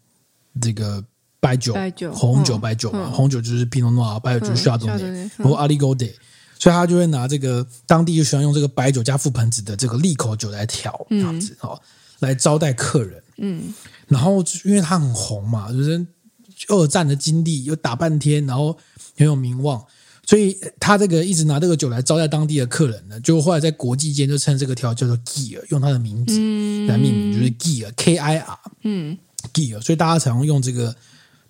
[0.61, 1.05] 这个
[1.43, 6.13] 白酒、白酒、红酒、白酒嘛，红酒就是 Pinot Noir，白酒就是 Chardonnay，或 Aligoté。
[6.57, 11.77] 所以他就会拿这个当地就喜欢用这个白酒加覆盆子的这个利口酒来调这样子哦，
[12.21, 13.21] 来招待客人。
[13.39, 13.75] 嗯，
[14.07, 16.07] 然后因为他很红嘛，就是
[16.69, 18.79] 二战的经历又打半天，然后
[19.19, 19.85] 很有名望，
[20.25, 23.19] 所以他这个一直拿这个酒来招待当地的客人呢。
[23.19, 26.35] 就后来在国际间就称这个调叫做 Gear，用他的名字
[26.87, 29.19] 来命名，就是 Gear K I R，嗯
[29.53, 30.95] ，Gear，所以大家常用用这个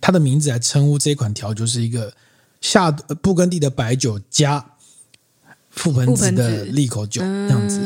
[0.02, 2.12] 他的名字来称呼这一款调，酒是一个
[2.60, 4.66] 夏布根地的白酒加。
[5.74, 7.78] 覆盆子的利口酒这样子，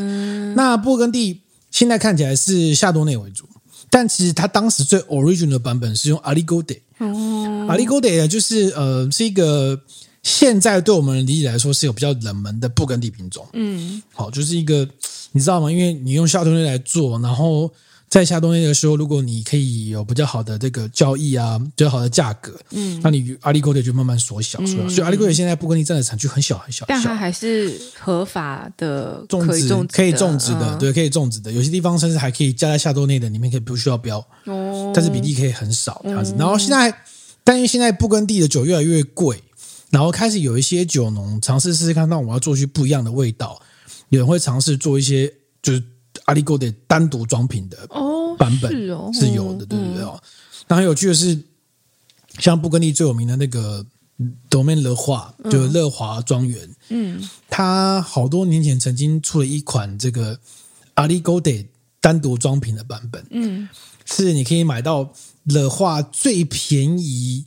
[0.57, 1.39] 那布根地
[1.71, 3.47] 现在看起来是夏多内为主，
[3.89, 6.81] 但其实它当时最 original 的版本是用 Aligode。
[6.97, 9.79] 哦，Aligode 呢，就是呃是一个
[10.21, 13.47] 现在对我们理解来说是有比较冷门的布根地品种。
[13.53, 14.85] 嗯，好，就是一个
[15.31, 15.71] 你知道吗？
[15.71, 17.71] 因为你用夏多内来做，然后。
[18.09, 24.83] 在夏冬天的时候，如果你可以有比较好的这个交易啊，比较好的价格，嗯，那你阿里戈德就慢慢缩小，缩小。
[24.83, 29.47] 嗯、所以阿里戈德现在不根地占的产区很小很小，但它还是合法的种植，
[29.91, 31.51] 可以种植的，对，可以种植的。
[31.51, 36.33] 有些地方甚至还可以加在夏冬内的里面，可以不需要标哦，但是比例可以很少这样子。
[36.39, 37.01] 然后现在，
[37.43, 39.43] 但是现在不根地的酒越来越贵，
[39.89, 43.61] 然后开始有一些酒农尝试试试看，那我要做出不一样的味道。
[44.07, 45.83] 有人会尝试做一些就是。
[46.27, 47.77] 阿里戈德单独装瓶的
[48.37, 50.03] 版本是，哦是有的，对不对？
[50.03, 50.21] 哦？
[50.67, 51.41] 那很有趣的是，
[52.37, 53.85] 像布根利最有名的那个
[54.49, 60.37] Domaine Leroy 就是乐华庄园，嗯，他好多年前曾经出了一款这个
[60.95, 61.51] 阿里戈德
[62.01, 63.69] 单独装瓶的版本，嗯，
[64.03, 65.13] 是你可以买到
[65.45, 67.45] 乐华最便宜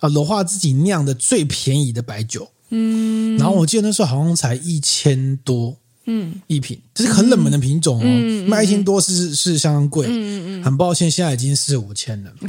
[0.00, 5.78] 啊，乐华自己酿的最便宜的白酒，嗯，然后我记得那时候好像才一千多。
[6.10, 10.06] 嗯，一品这是很冷门的品种哦，嗯、卖一千多是是相当贵。
[10.08, 12.32] 嗯嗯，很抱歉，现在已经四五千了。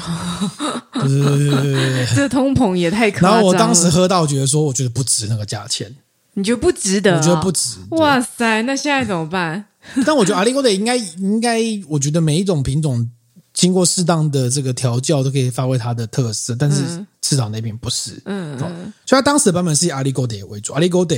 [0.94, 3.34] 对对对对对，这通膨也太可怕。
[3.34, 5.94] 然后我当时喝到，觉得说，我觉得不值那个价钱。
[6.36, 7.18] 你觉得不值得、哦？
[7.18, 7.76] 我觉得不值。
[7.92, 9.66] 哇塞，那现在怎么办？
[10.06, 13.10] 但我觉得阿里戈德应该应该，我觉得每一种品种
[13.54, 16.56] 经过适当的这个调教，都可以发挥它的特色。
[16.58, 16.82] 但是
[17.22, 21.18] 市场那边不是，嗯嗯，所以它当时的版本是以阿里戈德为主，阿里戈德。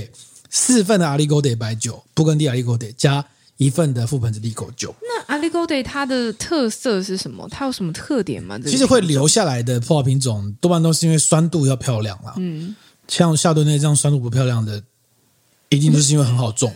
[0.52, 3.26] 四份的阿里勾德白酒，布根地阿里勾德加
[3.58, 4.94] 一份的覆盆子利口酒。
[5.02, 7.48] 那阿里勾德它的特色是什么？
[7.50, 8.60] 它有什么特点吗？
[8.60, 12.34] 其实会留下来的葡萄品种多半都是因为酸度要漂亮啦。
[12.38, 12.76] 嗯，
[13.08, 14.84] 像夏多内这样酸度不漂亮的，
[15.70, 16.74] 一定就是因为很好种。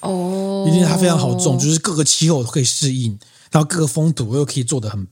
[0.00, 3.18] 哦，一定它非常好种，就是各个气候都可以适应，
[3.50, 5.06] 然后各个风土又可以做得很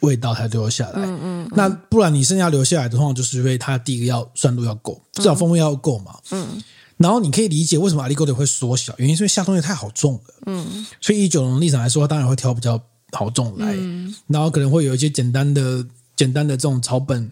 [0.00, 0.92] 味道才留下来。
[0.94, 1.50] 嗯嗯。
[1.52, 6.14] 那不然你剩下留下来的话，就是因为它第一个要酸度要够，至少风味要够嘛。
[6.30, 6.62] 嗯。
[6.96, 10.34] 然后你可以理解为什么阿里戈德会缩小，原因是因为夏冬内太好种了。
[10.46, 12.80] 嗯，所以以酒农立场来说，当然会挑比较
[13.10, 17.30] 好种来，嗯、然后可能会有一些简单的、简单的这种草本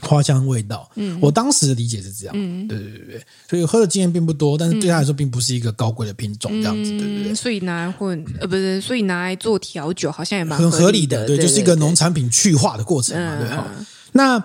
[0.00, 0.90] 花香味道。
[0.94, 2.34] 嗯，我当时的理解是这样。
[2.36, 7.34] 嗯，对对对对，所以喝的经验并不多，但是对他来说并不是一个高贵的品种，这样子，对不对。
[7.34, 11.26] 所以拿来混，呃，不是，所以拿来做调酒，好像也蛮很合理的。
[11.26, 13.66] 对，就是一个农产品去化的过程嘛，对哈。
[14.12, 14.42] 那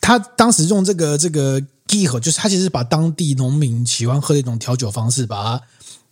[0.00, 1.62] 他当时用这个这个。
[1.86, 5.60] 基喝就是他其实把当地农民喜欢喝的一种调酒方式，把它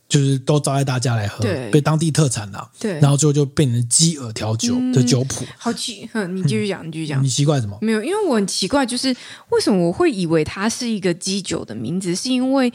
[0.09, 5.44] 就是都招待大家来喝，对，被当地特产了，对，然后最后就变成基尔调酒的酒谱。
[5.56, 7.23] 好奇，哼，你继续讲，你继续讲。
[7.23, 7.79] 你奇怪什么？
[7.81, 9.14] 没有，因为我很奇怪，就是
[9.50, 12.66] 为什么我会以为它是一个基酒的名字，是因为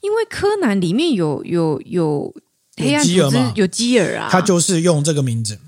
[0.00, 2.32] 因为柯南里面有有有
[2.76, 5.58] 黑暗组织有基尔啊，他就是用这个名字。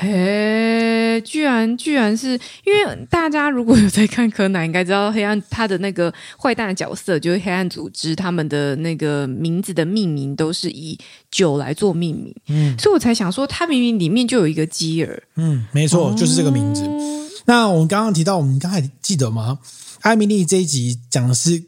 [0.00, 10.96] 嘿，居然居然是因为大家如果有在看柯南，应该知道黑暗他的那个坏蛋的角色就是黑暗组织，他们的那个名字的命名都是以
[11.32, 16.82] 酒来做命名，嗯，所以我才想说，他明明里面就有一个基尔，嗯，没错，就是这个名字。
[16.84, 19.58] 哦、那我们刚刚提到，我们刚才记得吗？
[20.02, 21.64] 艾米丽这一集讲的是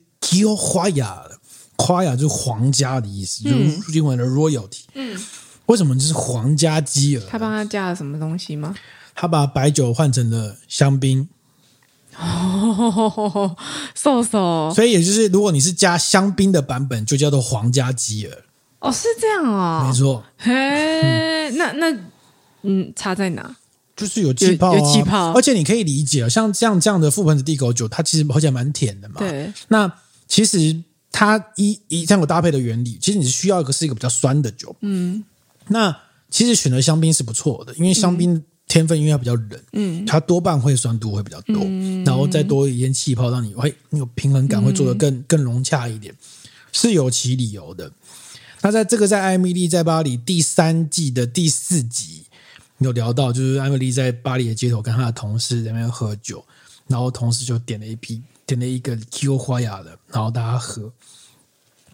[0.57, 1.41] 花雅的，
[1.79, 4.83] 花雅就是皇家的意思，嗯、就是英文的 royalty。
[4.95, 5.19] 嗯，
[5.71, 7.23] 为什么就是皇家基尔？
[7.31, 8.75] 他帮他加了什么东西吗？
[9.15, 11.29] 他把白酒换成了香槟。
[12.17, 13.57] 哦，
[13.95, 14.73] 瘦瘦。
[14.75, 18.43] 所以也就是，如果你是加香槟的版本，就叫做皇家基尔。
[18.81, 20.25] 哦，是这样哦，没错。
[20.39, 21.97] 嘿，嗯、那那
[22.63, 23.55] 嗯，差在哪？
[23.95, 29.21] 就是有气泡、啊，有气泡，而且你可以理解，像这样这样的覆盆子地沟酒，它其实好像蛮甜的嘛。
[29.21, 29.53] 对。
[29.69, 29.93] 那
[30.27, 34.75] 其实它一一这样有搭配的原理，其实你是需要一个是一个比较酸的酒。
[34.81, 35.23] 嗯。
[35.71, 35.97] 那
[36.29, 46.15] 其实选择香槟是不错的，因为香槟天分因为它比较冷，嗯，它多半会酸度会比较多，嗯、然后再多一点气泡，让你会那个平衡感会做得更、嗯、更融洽一点，
[46.73, 47.91] 是有其理由的。
[48.61, 52.25] 那在这个在《艾米丽在巴黎》第三季的第四集。
[52.83, 56.43] 有聊到，就是艾米丽在巴黎的街头跟她的同事在那边喝酒，
[56.87, 60.91] 然后同事就点了一批，点了一个 Q 花雅的，然后大家喝，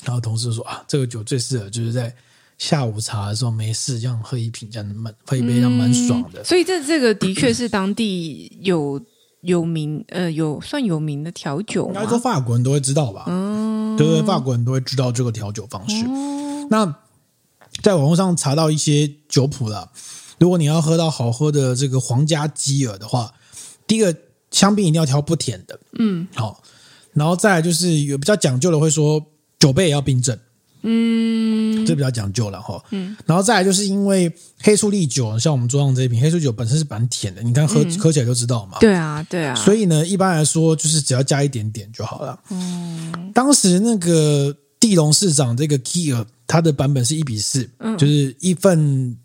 [0.05, 2.15] 然后同事说啊，这个酒最适合就是在
[2.59, 6.41] 下午茶的时候没事这样喝一瓶，这样蛮喝一杯这样蛮爽的。
[6.41, 9.01] 嗯、所以这这个的确是当地有
[9.43, 13.25] 有名呃有算有名的调酒，应该说法国人都会知道吧？
[13.29, 16.05] 嗯，对对，法国人都会知道这个调酒方式。
[16.07, 16.97] 嗯、那
[17.83, 19.91] 在网络上查到一些酒谱了。
[20.39, 23.33] 如果你要喝到好喝的这个皇家基尔的话，
[23.87, 24.15] 第一个
[24.51, 26.63] 香槟一定要挑不甜的，嗯，好，
[27.15, 29.25] 然后再来就是有比较讲究的，会说
[29.59, 30.39] 酒杯也要冰镇，
[30.83, 34.31] 嗯，这比较讲究了哈，嗯，然后再来就是因为
[34.61, 49.17] 黑醋栗酒，像我们桌上这一瓶黑醋酒本身是蛮甜的，你看喝、嗯、喝起来就知道嘛，对啊，对啊，所以呢，一般来说就是只要加一点点就好了，嗯，当时那个地龙市长这个基尔他的版本是一比四，嗯，就是一份。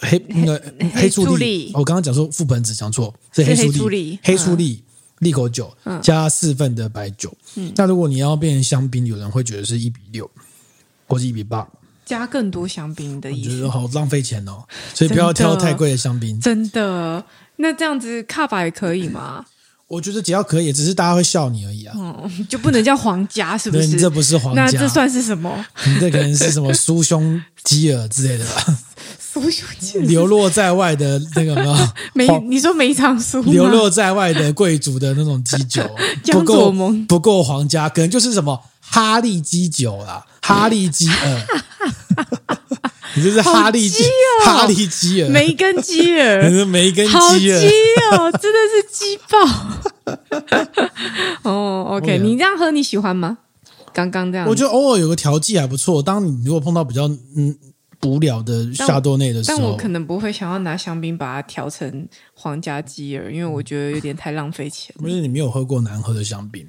[0.00, 4.82] 黑那个黑醋栗，我刚刚讲说覆盆子讲错，是黑醋栗，黑醋栗
[5.20, 7.32] 利口酒加四份的白酒。
[7.54, 7.72] 嗯。
[7.76, 10.28] 那如果你要变成香槟，有人会觉得是一比六，
[11.06, 11.64] 或是一比八，
[12.04, 13.50] 加更多香槟的意思。
[13.50, 16.40] 我觉得好浪费钱哦，所以不要挑太贵的香槟。
[16.40, 17.24] 真的？
[17.56, 19.44] 那这样子卡巴也可以吗？
[19.86, 21.94] 我觉得只要可以，只是大家会笑你而已啊。
[21.96, 23.86] 嗯，就不能叫皇家是不是？
[23.88, 25.64] 你这不是皇家，那这算是什么？
[25.86, 28.64] 你这可能是什么苏兄基尔之类的吧？
[30.02, 31.92] 流落在外的那个吗？
[32.12, 33.42] 梅，你说梅长苏？
[33.42, 35.82] 流落在外的贵族的那种基酒，
[36.32, 36.72] 不够
[37.08, 41.40] 不够皇家，可能就是什么哈利基酒啦，哈利基尔，
[43.16, 44.04] 你这是哈利基，
[44.44, 47.18] 哈利基尔，梅根基尔， 你是梅根基尔，
[48.38, 49.38] 真的是鸡爆。
[51.42, 53.38] 哦，OK，你这样喝你喜欢吗？
[53.94, 56.02] 刚刚这样，我觉得偶尔有个调剂还不错。
[56.02, 57.56] 当你如果碰到比较嗯。
[58.06, 64.94] 无聊的夏多内的时候，但我可能不会想要拿香槟把它调成皇家基尔，因为我觉得有点太浪费钱。
[64.98, 66.68] 不是你没有喝过难喝的香槟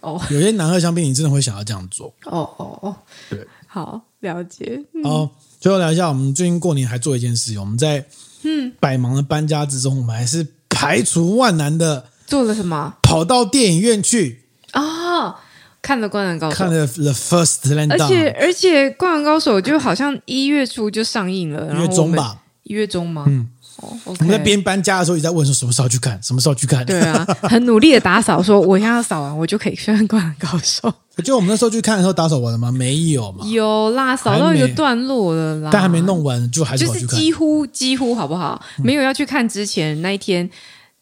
[0.00, 2.96] 哦，有些男二香槟你真的会想要这样做哦哦哦，
[3.28, 4.82] 对，好了解。
[5.04, 5.30] 哦、嗯，
[5.60, 8.04] 最后聊一下，我们最近过年还做一件事情，我们在
[8.42, 12.94] 嗯百忙的搬家之中，我们还是排除万难的做了什么？
[13.02, 14.82] 跑到电影院去啊。
[14.82, 15.34] 哦
[15.80, 22.42] 看了《灌篮高手》，看了《The First Slam Dunk》，而且而且《灌篮高手》就好像一月初就上映了，一月中吧？
[22.64, 23.24] 一月中吗？
[23.28, 26.84] 嗯，哦 okay、我们在边搬家的时候一直在问说什么时候去看，什么时候去看？
[26.84, 30.92] 对啊，很努力的打扫，说我要扫完，我就可以去看《灌篮高手》。
[31.22, 32.70] 就我们那时候去看的时候，打扫完了吗？
[32.70, 33.44] 没有嘛？
[33.46, 38.64] 有啦，扫到一个段落了啦，但还没弄完，就还是就是几乎几乎好不好？
[38.82, 40.48] 没有要去看之前那一天。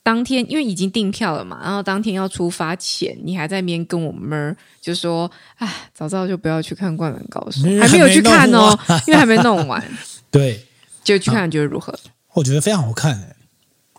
[0.02, 9.82] 当天因为已经订票了嘛，然后当天要出发前，你还在那边跟我们就说：“哎，早知道就不要去看《灌篮高手》，还没有去看哦，因为还没弄完。
[10.30, 10.64] ”对，
[11.02, 11.92] 就去看，觉得如何？
[12.36, 13.36] 我觉得非常好看，哎，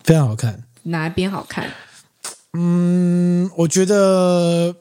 [0.03, 0.63] 非常好看。
[0.83, 1.67] 哪一边好看？
[2.53, 4.75] 嗯，我觉得，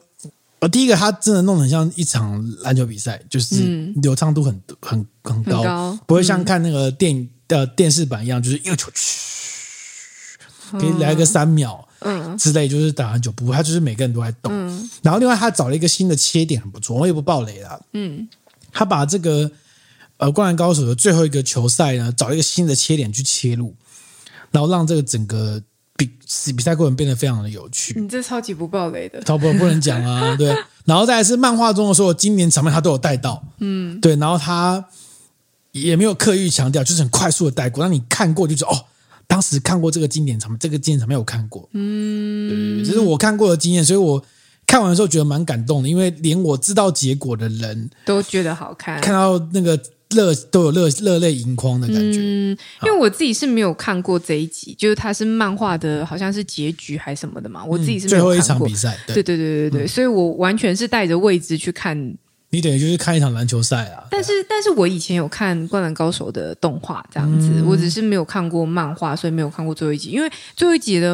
[0.59, 9.17] 呃，第一个，他真的弄得很像一场篮球比赛，就是流畅度很很很高，很高，不会像看那个电影的电视版一样，就是一个球去。
[10.79, 14.51] 给你来个三秒，嗯，之类，就是打很久不，他就是每个人都在动。
[14.53, 17.81] 嗯，然后另外他找了一个新的切点，很不错，我也不爆雷了。
[17.93, 18.27] 嗯，
[18.71, 19.49] 他把这个
[20.17, 23.73] 呃《灌篮高手》的最后一个球赛呢，找一个新的切点去切入，
[24.51, 25.61] 然后让这个整个
[25.95, 26.09] 比
[26.55, 27.99] 比赛过程变得非常的有趣。
[27.99, 30.55] 你这超级不暴雷的，超不不能讲啊，对。
[30.85, 33.43] 然后再来是漫画中的所有经典场面，他都有带到。
[33.59, 34.15] 嗯，对。
[34.15, 34.85] 然后他
[35.71, 38.85] 也没有刻意强调，就是很快速的带过，让你看过就是哦。
[39.29, 44.23] 当时看过这个经典场面，这个经典场面没有看过，嗯，这是我看过的经验，所以我
[44.65, 49.77] 看完的时候觉得蛮感动的，因为连我知道结果的人都觉得好看，看到那个
[50.09, 52.19] 热都有热热泪盈眶的感觉。
[52.19, 57.63] 嗯，因为我自己是没有看过这一集，就是它是漫画的，好像是结局还是什么的嘛。
[57.65, 62.15] 我自己是没有看过、嗯、最后一场比赛，对对对对对对，嗯、所以我完全是带着未知去看。
[62.49, 64.07] 你等于就是看一场篮球赛啊！
[64.09, 70.11] 但是，但是我以前有看《灌篮高手》的动画，这样子，嗯、我只是没有看过漫画，所以没有看过最后一集。
[70.11, 71.13] 因为最后一集的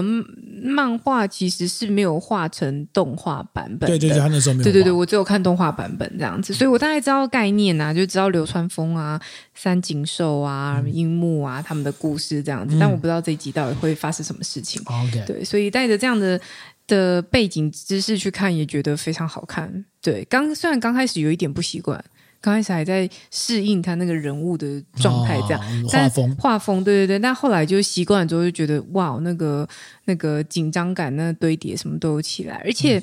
[0.61, 3.87] 漫画其实是没有画成动画版本的。
[3.87, 4.63] 对对对，他那时候没有。
[4.63, 9.19] 对对对，我只有看动画版本这样子，所以我大概知道概念啊，就知道流川枫啊、
[9.55, 14.79] 三井寿啊、樱木啊他们的故事这样子，嗯、但我不知道这一集到底会发生什么事情。
[14.85, 16.39] OK，对，所以带着这样的。
[16.87, 20.23] 的背景知识去看也觉得非常好看，对。
[20.25, 22.03] 刚虽然刚开始有一点不习惯，
[22.41, 27.19] 刚开始还在适应他那个人物的状态，这样、哦、画风画风，对对对。
[27.19, 29.67] 但后来就习惯了之后，就觉得哇，那个
[30.05, 33.01] 那个紧张感、那个堆叠什么都有起来，而且。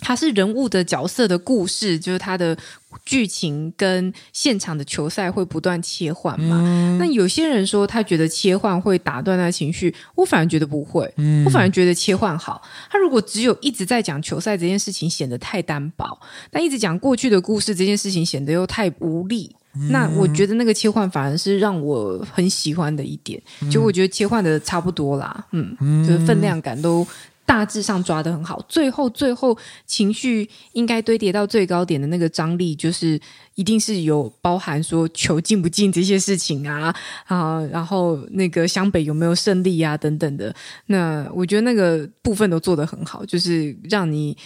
[0.00, 2.56] 嗯它是人物的角色的故事，就是它的
[3.04, 6.56] 剧情跟现场的球赛会不断切换嘛。
[6.64, 12.62] 嗯、那有些人说他觉得切换会打断他的情绪，我反而觉得不会，嗯、我反而觉得切换好。
[12.90, 16.06] 他如果只有一直在讲球赛这件事情，显得太单薄；
[16.50, 19.54] 但一直讲过去的故事这件事情，显得又太无力。
[19.76, 23.40] 嗯、那我觉得那个切换反而是让我很喜欢的一点。
[23.60, 27.06] 嗯、就我觉得切换的差不多啦，嗯，嗯就是分量感都。
[27.50, 33.20] 大致上抓得很好，最后最后情绪应该堆叠到最高点的那个张力，就是
[33.56, 36.94] 一定是有包含说球进不进这些事情啊
[37.24, 40.54] 啊，然后那个湘北有没有胜利啊等等的。
[40.86, 44.36] 那我觉得那个部分都做得很好，就是让你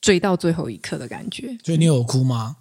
[0.00, 1.54] 追到最后一刻的感觉。
[1.62, 2.56] 所以你有哭吗？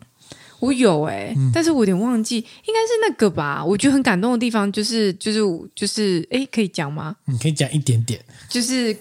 [0.60, 3.64] 我有哎、欸，嗯、但是我有点忘记，应该是那个吧。
[3.64, 5.40] 我觉得很感动的地方就是就是
[5.74, 7.16] 就是，哎，可以讲吗？
[7.24, 8.94] 你可以讲一点点，就是。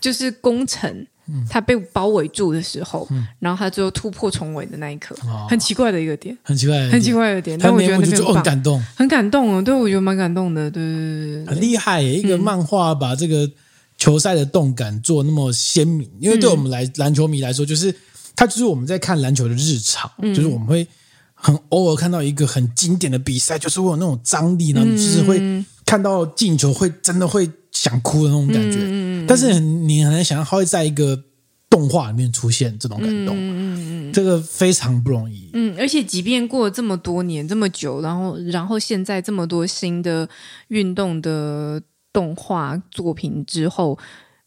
[0.00, 1.06] 就是攻城，
[1.50, 7.58] 他被包围住的时候，嗯、然后他最后突破重围的那一刻，哦、很奇怪的一个点，很奇怪，很奇怪的点。
[7.58, 9.60] 但我觉得那边很感动，很感动哦。
[9.60, 10.70] 对，我觉得蛮感动的。
[10.70, 12.14] 对对对对，很厉害耶！
[12.14, 13.50] 一个漫画把这个
[13.96, 17.94] 球赛的动感做那么鲜明，嗯、因为对我们来篮球迷来说，就是
[18.34, 20.86] 它就是我们在看篮球的日常，嗯、就是我们会
[21.34, 27.50] 很偶尔看到一个很经典的比赛，就是会有那种张力呢，就是会看到进球会真的会。
[27.78, 31.22] 想哭的那种感觉，嗯、但是你很难想象他会在一个
[31.70, 35.48] 动画里面出现这种感动，嗯、这个非常不容易。
[35.52, 40.28] 嗯，而且即便过了这么多年这么久，然后然后现在这么多新的
[40.68, 41.80] 运动的
[42.12, 43.96] 动画作品之后，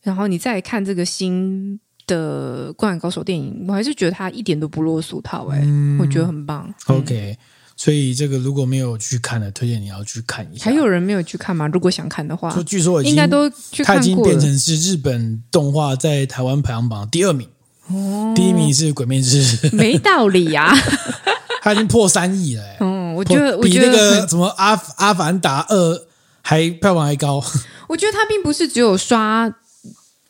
[0.01, 6.73] 然后你再看这个新的《灌篮高手》电影，我还是觉得他一点都不落俗套，哎、嗯，我觉得很棒。
[6.88, 7.38] OK。
[7.84, 10.65] 所以这个如果没有去看的，推荐你要去看一下。
[10.65, 11.65] 还有人没有去看吗？
[11.65, 13.99] 如果想看的话，说据说应该都去看过。
[13.99, 17.49] 它已经变成是日本动画在台湾排行榜第二名，
[17.88, 19.47] 哦，第一名是《鬼灭之刃》。
[19.75, 20.71] 没道理呀，
[21.63, 22.63] 它已经破三亿了。
[22.82, 25.95] 嗯，我觉得比那个什么《阿阿凡达二》
[26.43, 27.43] 还票房还高。
[27.89, 29.51] 我觉得它并不是只有刷。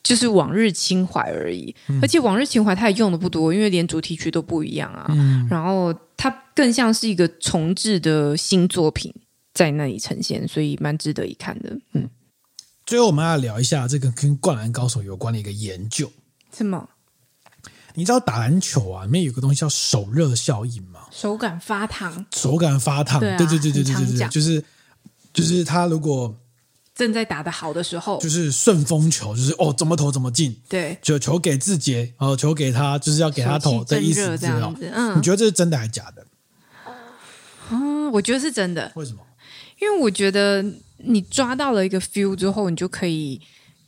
[0.04, 5.06] 就是往日情怀而已，嗯、而且往日情怀它也用的不多，因为连主题曲都不一样啊。
[5.10, 9.12] 嗯、然后它更像是一个重置的新作品
[9.56, 11.76] 在那里呈现，所以蛮值得一看的。
[11.94, 12.08] 嗯，
[12.86, 16.12] 最后我们要聊一下这个跟《灌篮高手》有关的一个研究。
[16.56, 16.88] 什么？
[17.96, 21.08] 你知道打篮球啊，里面有个东西叫手热效应吗？
[21.10, 24.64] 手感发烫，手感发烫，对，啊、对对对对对对对，就是
[25.34, 26.38] 就是他如果。
[26.94, 30.56] 正在打的好的时候，就是顺风球，就是哦，怎么投怎么进。
[30.68, 34.92] 对，就球给志杰，然后球给他，就是要给他投的意思，这样子。
[34.94, 36.26] 嗯，你觉得这是真的还是假的？
[37.72, 38.92] 嗯，我觉得是真的。
[38.96, 39.20] 为什么？
[39.80, 40.64] 因为我觉得
[40.98, 43.40] 你抓到了一个 feel 之后，你就可以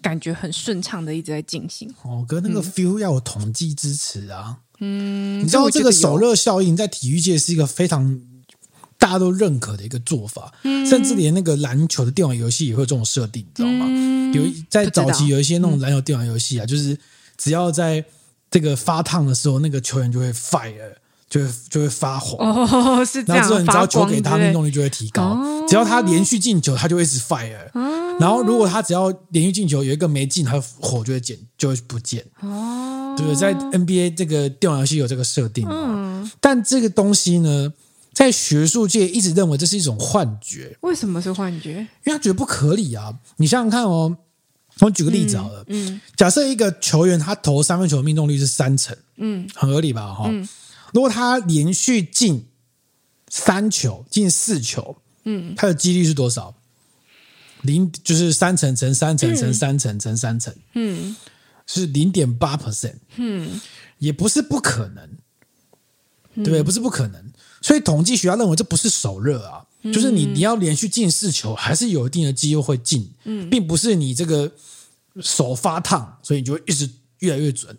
[0.02, 1.94] 感觉很顺畅的一直在进行。
[2.04, 4.60] 哦，哥那个 feel 要有统计支持啊。
[4.80, 8.22] 嗯，你知道这个首热效应在体育界是一个非常。
[9.04, 13.86] 大家都认可的一个做法，嗯、甚至连那个篮球的电玩游戏也会有这种设定，你知道吗？
[13.90, 16.98] 嗯、有在早期有一些那种篮球电玩游戏啊，嗯、就是
[17.38, 18.06] 只要在
[18.50, 20.94] 这个发烫的时候，那个球员就会 fire，
[21.30, 22.40] 就会就会发红。
[22.40, 23.42] 哦， 是这样。
[23.42, 25.22] 然后之后你只要球给他，命中率就会提高。
[25.22, 27.70] 哦、只要他连续进球，他就会一直 fire。
[27.74, 32.24] 哦、然后如果他只要连续进球有一个没进，他火就会减，就会不见。
[32.40, 33.36] 哦，对不对？
[33.36, 35.68] 在 NBA 这个电玩游戏有这个设定。
[35.70, 37.74] 嗯，但这个东西呢？
[38.14, 40.78] 在学术界一直认为这是一种幻觉。
[40.82, 41.72] 为什么是幻觉？
[42.06, 43.20] 因为他觉得不合理啊！
[43.38, 44.16] 你想想看哦，
[44.80, 50.14] 我举个例子好了，嗯，嗯假设一个球员他投三分球的命中率是三成，嗯，很合理吧？
[50.14, 50.48] 哈、嗯，
[50.94, 52.46] 如果他连续进
[53.30, 56.54] 三球，进四球，嗯，他的几率是多少？
[57.64, 61.16] 零就是三成乘三成乘三成乘三成，嗯，
[61.66, 63.60] 是零点八 percent，嗯，
[63.98, 65.10] 也不是不可能，
[66.36, 66.62] 对不对？
[66.62, 67.33] 不是不可能。
[67.64, 74.52] 所以统计学家认为这不是手热啊，就是你你要连续进四球，还是有一定的机会会进，嗯，并不是你这个
[75.22, 76.90] 手发烫，所以你就会一直
[77.20, 77.76] 越来越准。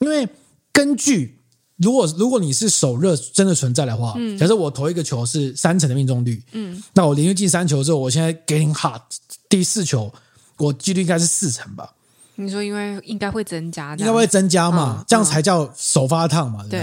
[0.00, 0.26] 因为
[0.72, 1.38] 根据
[1.76, 9.02] 如果如果你是手热真的存在的话，假设我投一个球是三成的命中率，嗯，那我连续进三球之后，我现在 getting hot
[9.48, 10.10] 第四球，
[10.56, 11.94] 我几率应该是四成吧？
[12.36, 15.04] 你说因为应该会增加，应该会增加嘛？
[15.06, 16.64] 这样才叫手发烫嘛？
[16.70, 16.82] 对。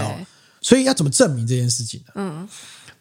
[0.66, 2.12] 所以要怎么证明这件事情呢？
[2.16, 2.48] 嗯，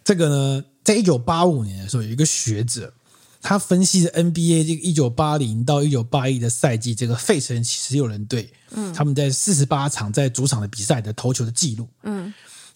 [0.04, 2.94] 这个呢，在一九八五年的时候，有一个学者，
[3.42, 12.32] 他分析了 NBA 这个一九八零到一九八一的赛季，这个费城七十六人队，嗯，他们在四十八场在主场的比赛的投球的记录，嗯，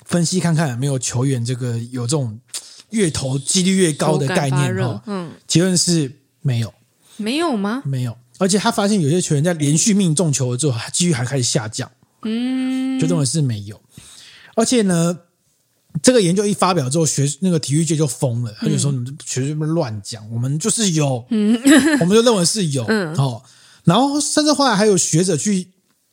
[0.05, 2.39] 分析看看有没有球员这个有这种
[2.89, 6.11] 越投几率越高的概念哈，嗯，结论是
[6.41, 6.73] 没有，
[7.17, 7.83] 没有吗？
[7.85, 11.91] 没有，而且他发现有些球员在连续命中球了之后，几率还开始下降，
[12.23, 13.79] 嗯，就认为是没有。
[14.55, 15.17] 而且呢，
[16.01, 18.53] 这个研究一发表之后，学那个体育界就疯了。
[18.59, 21.59] 他就说：“你们学生们乱讲，我们就是有，嗯、
[21.99, 22.85] 我们就认为是有。
[22.89, 23.41] 嗯”哦，
[23.83, 25.67] 然后甚至后来还有学者去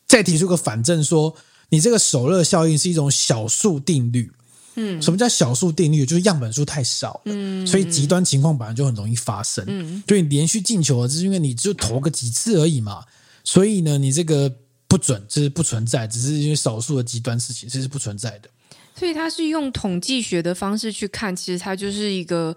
[0.06, 1.34] 再提出个反证，说
[1.68, 4.32] 你这个首热效应是一种小数定律。
[4.76, 6.06] 嗯，什么叫小数定律？
[6.06, 9.64] 就是样本数太少，嗯，所以极端情况本来就很容易发生。
[9.66, 13.04] 嗯，所以连续进球，只是因为你就投个几次而已嘛。
[13.44, 14.52] 所以呢，你这个。
[14.88, 18.48] 不准，这是不存在，只是因为少数的极端事情，这是不存在的。
[18.94, 22.56] 所以他是用统计学的方式去看，其实它就是一个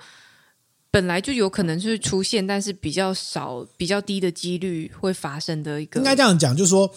[0.92, 6.00] 本来就有可能是出现，但是比较少、比较低的几率会发生的一个。
[6.00, 6.90] 应该这样讲，就是说，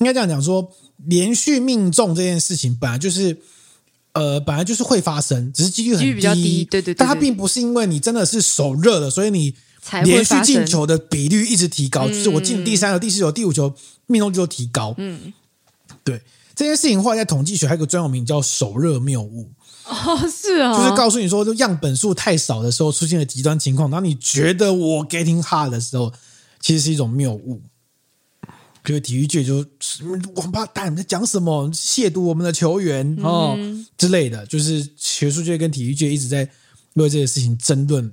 [0.00, 0.70] 应该这样讲说，
[1.06, 3.38] 连续命中这件事情本来就是，
[4.12, 6.94] 呃，本来就是会发生，只是几率很低，比较低，对对，对对。
[6.94, 9.54] 但它并不是因为你真的是手热了，所以你。
[10.04, 13.74] 连续进球的比率一直提高，就是我进第三球、第四球、第五球
[14.06, 14.94] 命中率都提高。
[14.98, 15.32] 嗯，
[16.04, 16.20] 对
[16.54, 19.50] 这件事情，后来在统计学还有个专有名叫“手热谬误”。
[19.86, 26.12] 哦，是啊，就是告诉你说，就样本数太少的时候出现了极端情况，然后你觉得我 getting hard 的时候，
[26.60, 27.62] 其实是一种谬误。
[28.82, 29.64] 比如体育界就
[30.36, 33.54] 王八蛋在讲什么亵渎我们的球员哦
[33.98, 36.48] 之类的，就是学术界跟体育界一直在
[36.94, 38.10] 为这个事情争论。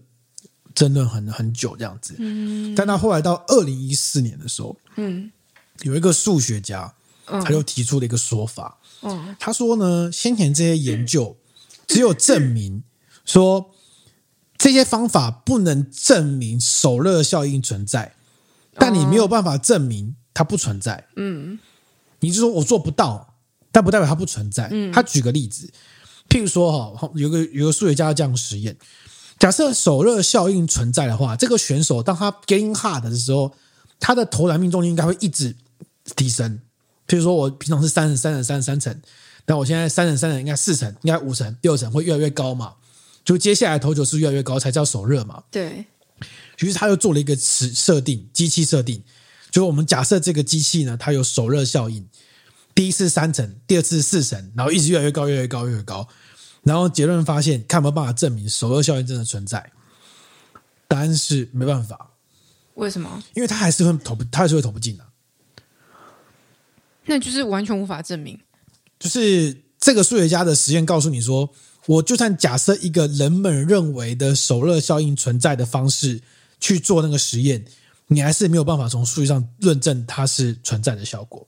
[0.77, 5.31] 争论很很久这样子，嗯，但他后来到二零一四年的时候，嗯，
[5.81, 6.93] 有一个数学家，
[7.25, 11.35] 他就提出了一个说法，嗯，他说呢，先前这些研究
[11.87, 12.83] 只有证明
[13.25, 13.71] 说
[14.55, 18.13] 这些方法不能证明手热效应存在，
[18.75, 21.57] 但你没有办法证明它不存在，嗯，
[22.19, 23.33] 你就说我做不到，
[23.71, 24.71] 但不代表它不存在。
[24.93, 25.73] 他举个例子，
[26.29, 28.77] 譬如说哈，有个有个数学家这样实验。
[29.39, 33.53] 假设手热效应存在的话，这个选手当他 getting hot 的时候，
[33.99, 35.55] 他的投篮命中率应该会一直
[36.15, 36.59] 提升。
[37.07, 39.01] 譬如说，我平常是三成、三成、三三成，
[39.45, 42.73] 那我现在三成、三成应该四成，应该五成、六成会越来越高嘛？
[43.23, 45.43] 就接下来投球是越来越高才叫手热嘛？
[45.51, 45.85] 对。
[46.59, 49.03] 于是他又做了一个设设定，机器设定，
[49.51, 52.07] 就是我们假设这个机器呢，它有手热效应，
[52.73, 56.07] 第一次三成，第二次四成，然后一直越来越高，越来越高，越来越高。
[56.67, 59.71] 然后结论发现，看有没有办法证明首热效应真的存在？
[60.89, 62.11] 答案是没办法。
[62.73, 63.23] 为什么？
[63.33, 65.05] 因为他还是会投不，他还是会投不进的。
[67.05, 68.37] 那就是完全无法证明。
[68.99, 71.49] 就是这个数学家的实验告诉你说，
[71.85, 76.21] 我就算假设一个人们认为的首热效应存在的方式
[76.59, 77.63] 去做那个实验，
[78.07, 81.47] 你还是没有办法从数据上论证它是存在的效果。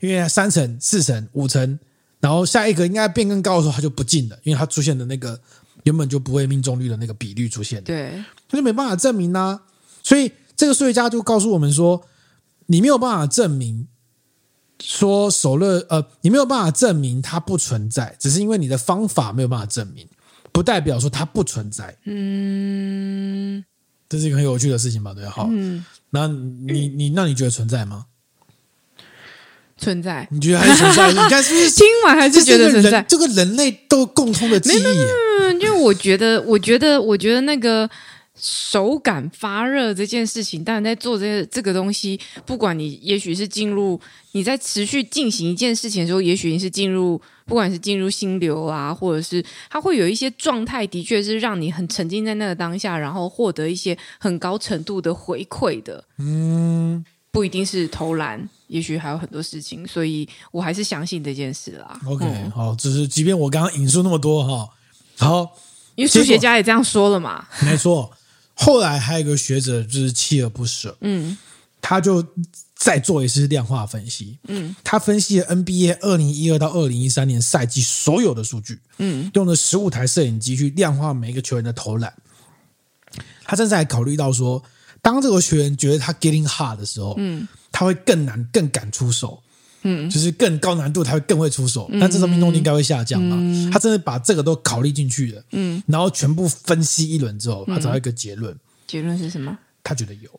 [0.00, 1.78] 因为三成、四成、五成。
[2.22, 5.38] 然后下一个应该变更高的时候，它就不进了，因为它出现的那个
[5.82, 8.12] 原本就不会命中率的那个比率出现，对，
[8.48, 9.60] 他就没办法证明呐。
[10.04, 12.06] 所以这个数学家就告诉我们说，
[12.66, 13.88] 你没有办法证明
[14.80, 20.06] 说首勒，呃，你没有办法证明它不存在，只是因为你的方法没有办法证明，
[20.52, 21.96] 不代表说它不存在。
[22.04, 23.64] 嗯，
[24.08, 25.12] 这是一个很有趣的事情吧？
[25.12, 28.06] 对，好，嗯，那你你那你觉得存在吗？
[29.82, 31.08] 存在，你觉得还是存在？
[31.10, 33.04] 你看是不是听完还是觉得存在？
[33.08, 34.82] 这个人类都共通的记忆。
[34.82, 37.90] 嗯，因为我觉得，我觉得，我觉得那个
[38.38, 44.00] 手感发热这件事情，当然在做这个这个东西，不管你也许是进入
[44.32, 56.04] 你在持续进行一件事情的时候，也许你是进入，不管是进入心流啊，或者是它会有一些状态，的确是让你很沉浸在那个当下，然后获得一些很高程度的回馈的。
[56.18, 57.04] 嗯。
[57.32, 62.00] 不一定是投篮，也许还有很多事情，所以我还是相信这件事啦。
[62.06, 64.72] OK，、嗯、好，只是即便我刚刚引述那么多哈，
[65.18, 65.54] 好，
[65.94, 67.46] 因为数学家也这样说了嘛。
[67.60, 68.10] 没错，
[68.54, 71.36] 后来还有一个学者就是锲而不舍，嗯，
[71.82, 72.26] 他就
[72.74, 74.38] 再做一次量化分析。
[74.48, 78.80] 嗯，他分析了 NBA 二零一二到二零一三年赛季所有的数据。
[78.96, 82.10] 嗯，用了十五台摄影机去量化每一个球员的投篮。
[83.44, 84.62] 他甚至还考虑到说，
[85.02, 89.42] 当这个球员觉得他 getting hard 的时候，嗯，他会更难、更敢出手。
[89.84, 93.36] 嗯，就是更高难度，他会更会出手，但这时候命中率应该会下降嘛？
[93.40, 95.42] 嗯、他真的把这个都考虑进去了。
[95.50, 98.56] 嗯，然后全部分析一轮之后，他找到一个结论。
[98.86, 99.58] 结论是什么？
[99.82, 100.30] 他觉得有。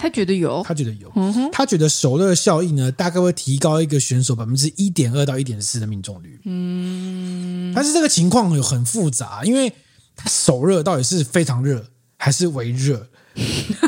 [0.00, 1.12] 他觉得有，他觉得有，
[1.50, 9.72] 他觉得手热效应呢，大概会提高一个选手百分之一点二到一点四的命中率，嗯，但是这个情况有很复杂，因为
[10.14, 11.84] 他手热到底是非常热
[12.16, 13.08] 还是微热，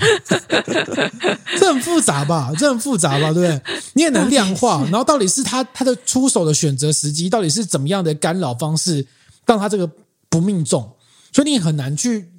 [1.58, 2.52] 这很复杂吧？
[2.58, 3.32] 这很复杂吧？
[3.32, 3.60] 对不对？
[3.94, 9.06] 你也能量化， 然后到底是他他的出手的选择时机，到底是怎么样的干扰方式
[9.46, 9.90] 让他这个
[10.28, 10.92] 不命中，
[11.32, 12.30] 所以你很难去。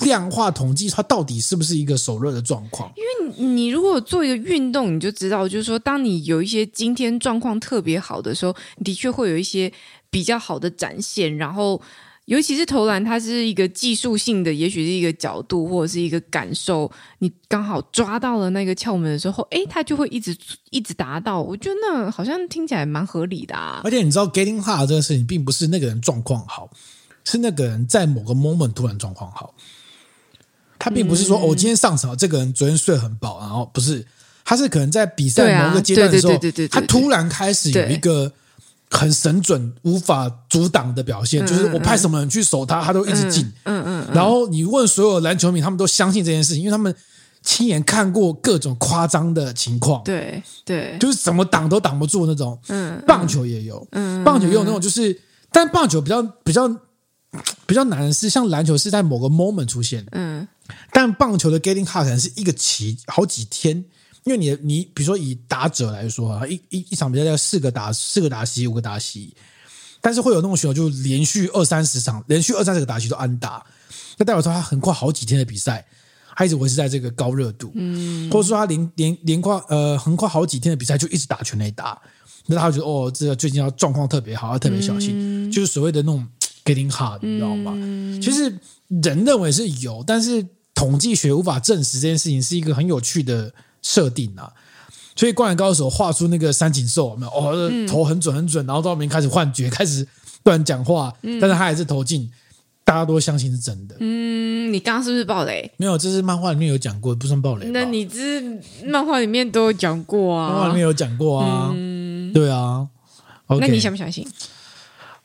[0.00, 2.92] 量化统计，他到底是不是一个手热的状况？
[2.96, 8.52] 因为你如果做一个运动，你就知道，就是说，当你有一些今天状况特别好的时候，
[8.84, 9.72] 的确会有一些
[10.10, 11.36] 比较好的展现。
[11.36, 11.80] 然后，
[12.26, 20.36] 尤其是投篮，它是一个技术性的，也许是一个角度或者是一个感受，你刚好抓到了那个窍门的时候，诶，它就会一直
[20.70, 21.40] 一直达到。
[21.40, 23.80] 我觉得那好像听起来蛮合理的啊。
[23.84, 26.68] 而且你知道，getting hard 这个事情，并不是那个人状况好，
[27.24, 29.54] 是那个人在某个 moment 突然状况好。
[30.78, 34.04] 他并不是说，我、嗯哦、今天上场，这个人昨天睡很饱，然后不是，
[34.44, 36.38] 他是可能在比赛某个阶段的时候，
[36.70, 38.30] 他突然开始有一个
[38.90, 43.44] 很神准、无法阻挡的表现，就是我派什么人去守他，他都一直进。
[43.64, 44.06] 嗯嗯。
[44.14, 46.94] 然后你问所有篮球迷，他们都相信这件事情，因为他们
[47.42, 50.02] 亲眼看过各种夸张的情况。
[50.04, 52.58] 对对，就是怎么挡都挡不住那种。
[52.68, 53.02] 嗯。
[53.06, 55.20] 棒球也有，嗯，棒球也有那种，就是，
[55.50, 56.68] 但棒球比较比较
[57.66, 60.06] 比较难的是，像篮球是在某个 moment 出现。
[60.12, 60.46] 嗯。
[60.92, 63.84] 但棒球的 getting hard 可能是一个期好几天，
[64.26, 69.32] 因为你你比如说以打者来说啊，一一一场比赛要四个打四个打席五个打席，
[70.00, 73.64] 但是会有那种选手就连续二三十场连续二三十个打席都安打，
[74.18, 75.86] 那代表说他横跨好几天的比赛，
[76.34, 81.96] 他一直维持在这个高热度，嗯，或者说他连连连跨呃横跨好几天的比赛就一直打全垒打，
[82.46, 86.26] 那他觉得哦，这个最近要状况特别好，要特别小心，嗯、就是所谓的那种
[86.64, 87.72] getting hard，你知道吗？
[87.76, 88.58] 嗯、其实
[88.88, 90.44] 人认为是有，但是。
[90.76, 93.50] 统计学无法证实这件事情是一个很有趣的
[93.86, 94.50] 设定啊，
[95.14, 100.04] 所以灌篮高手画出那个三井寿，有没有哦，投很准很准，然后到后面开始幻觉， 开始
[100.42, 102.28] 乱讲话，但是他还是投进，
[102.84, 103.94] 大家都相信是真的。
[104.00, 105.70] 嗯，你刚刚是不是暴雷？
[105.76, 107.68] 没有，这是漫画里面有讲过，不算暴雷。
[107.68, 108.42] 那你这
[108.84, 110.48] 漫画里面都有讲过啊？
[110.48, 111.70] 漫画里面有讲过啊？
[111.72, 112.88] 嗯，对啊。
[113.46, 114.26] Okay，那你相不相信？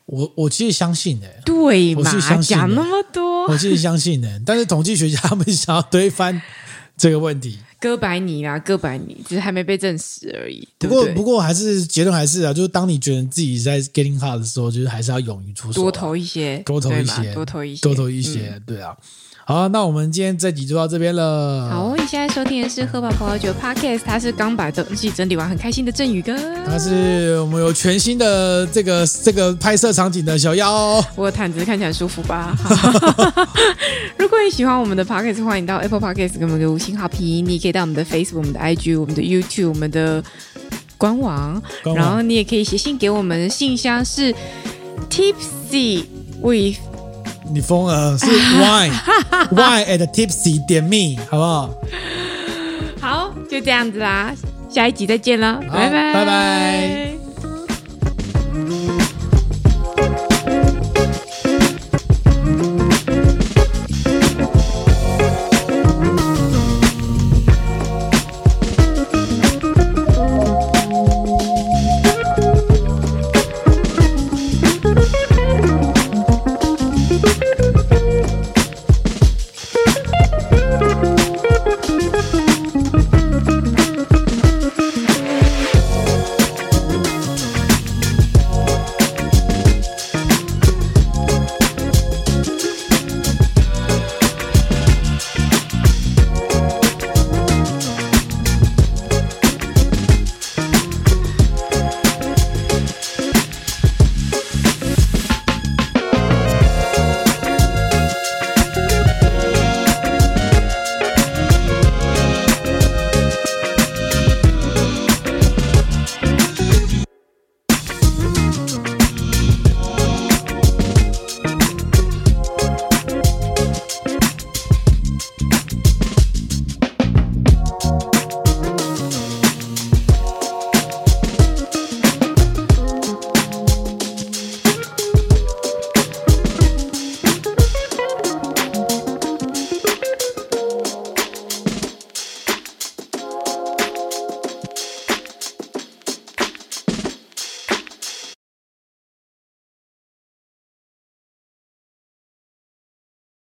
[0.06, 2.02] 我我其实相信诶、欸，对嘛？
[2.40, 6.40] 讲那么多，我其实相信的、欸，但是统计学家他们想要推翻
[6.96, 10.68] 这个问题，哥白尼啦，哥白尼，只是还没被证实而已。
[10.78, 18.96] 不过不过还是结论还是啊，就是当你觉得自己在 getting hard 的时候，就是还是要勇于出手，多投一些，多投一些，多投一些，多投一些，嗯、对啊。
[19.44, 21.68] 好，那我们今天这集就到这边了。
[21.68, 31.04] 好，你现在收听的是喝饱葡萄酒 Podcast，他是刚把东西整理完很开心的振宇哥，他是我们有全新的这个这个拍摄场景的小妖。
[31.16, 32.56] 我的毯子看起来舒服吧？
[34.16, 37.44] 如果你喜欢我们的 Podcast，欢迎到 Apple Podcast 给我们个五星好评。
[37.44, 40.22] 你也可以到我们的 Facebook、我们的 IG、我们的 YouTube、我们的
[40.96, 44.32] 官网，官网然后你也可以写信给我们，信箱是
[45.10, 46.04] Tipsy
[46.40, 46.91] with。
[47.52, 48.16] 你疯了？
[48.18, 48.92] 是 wine
[49.52, 51.70] wine at tipsy 点 me 好不好？
[53.00, 54.32] 好，就这样子啦，
[54.68, 57.21] 下一集再见了，拜拜，拜拜。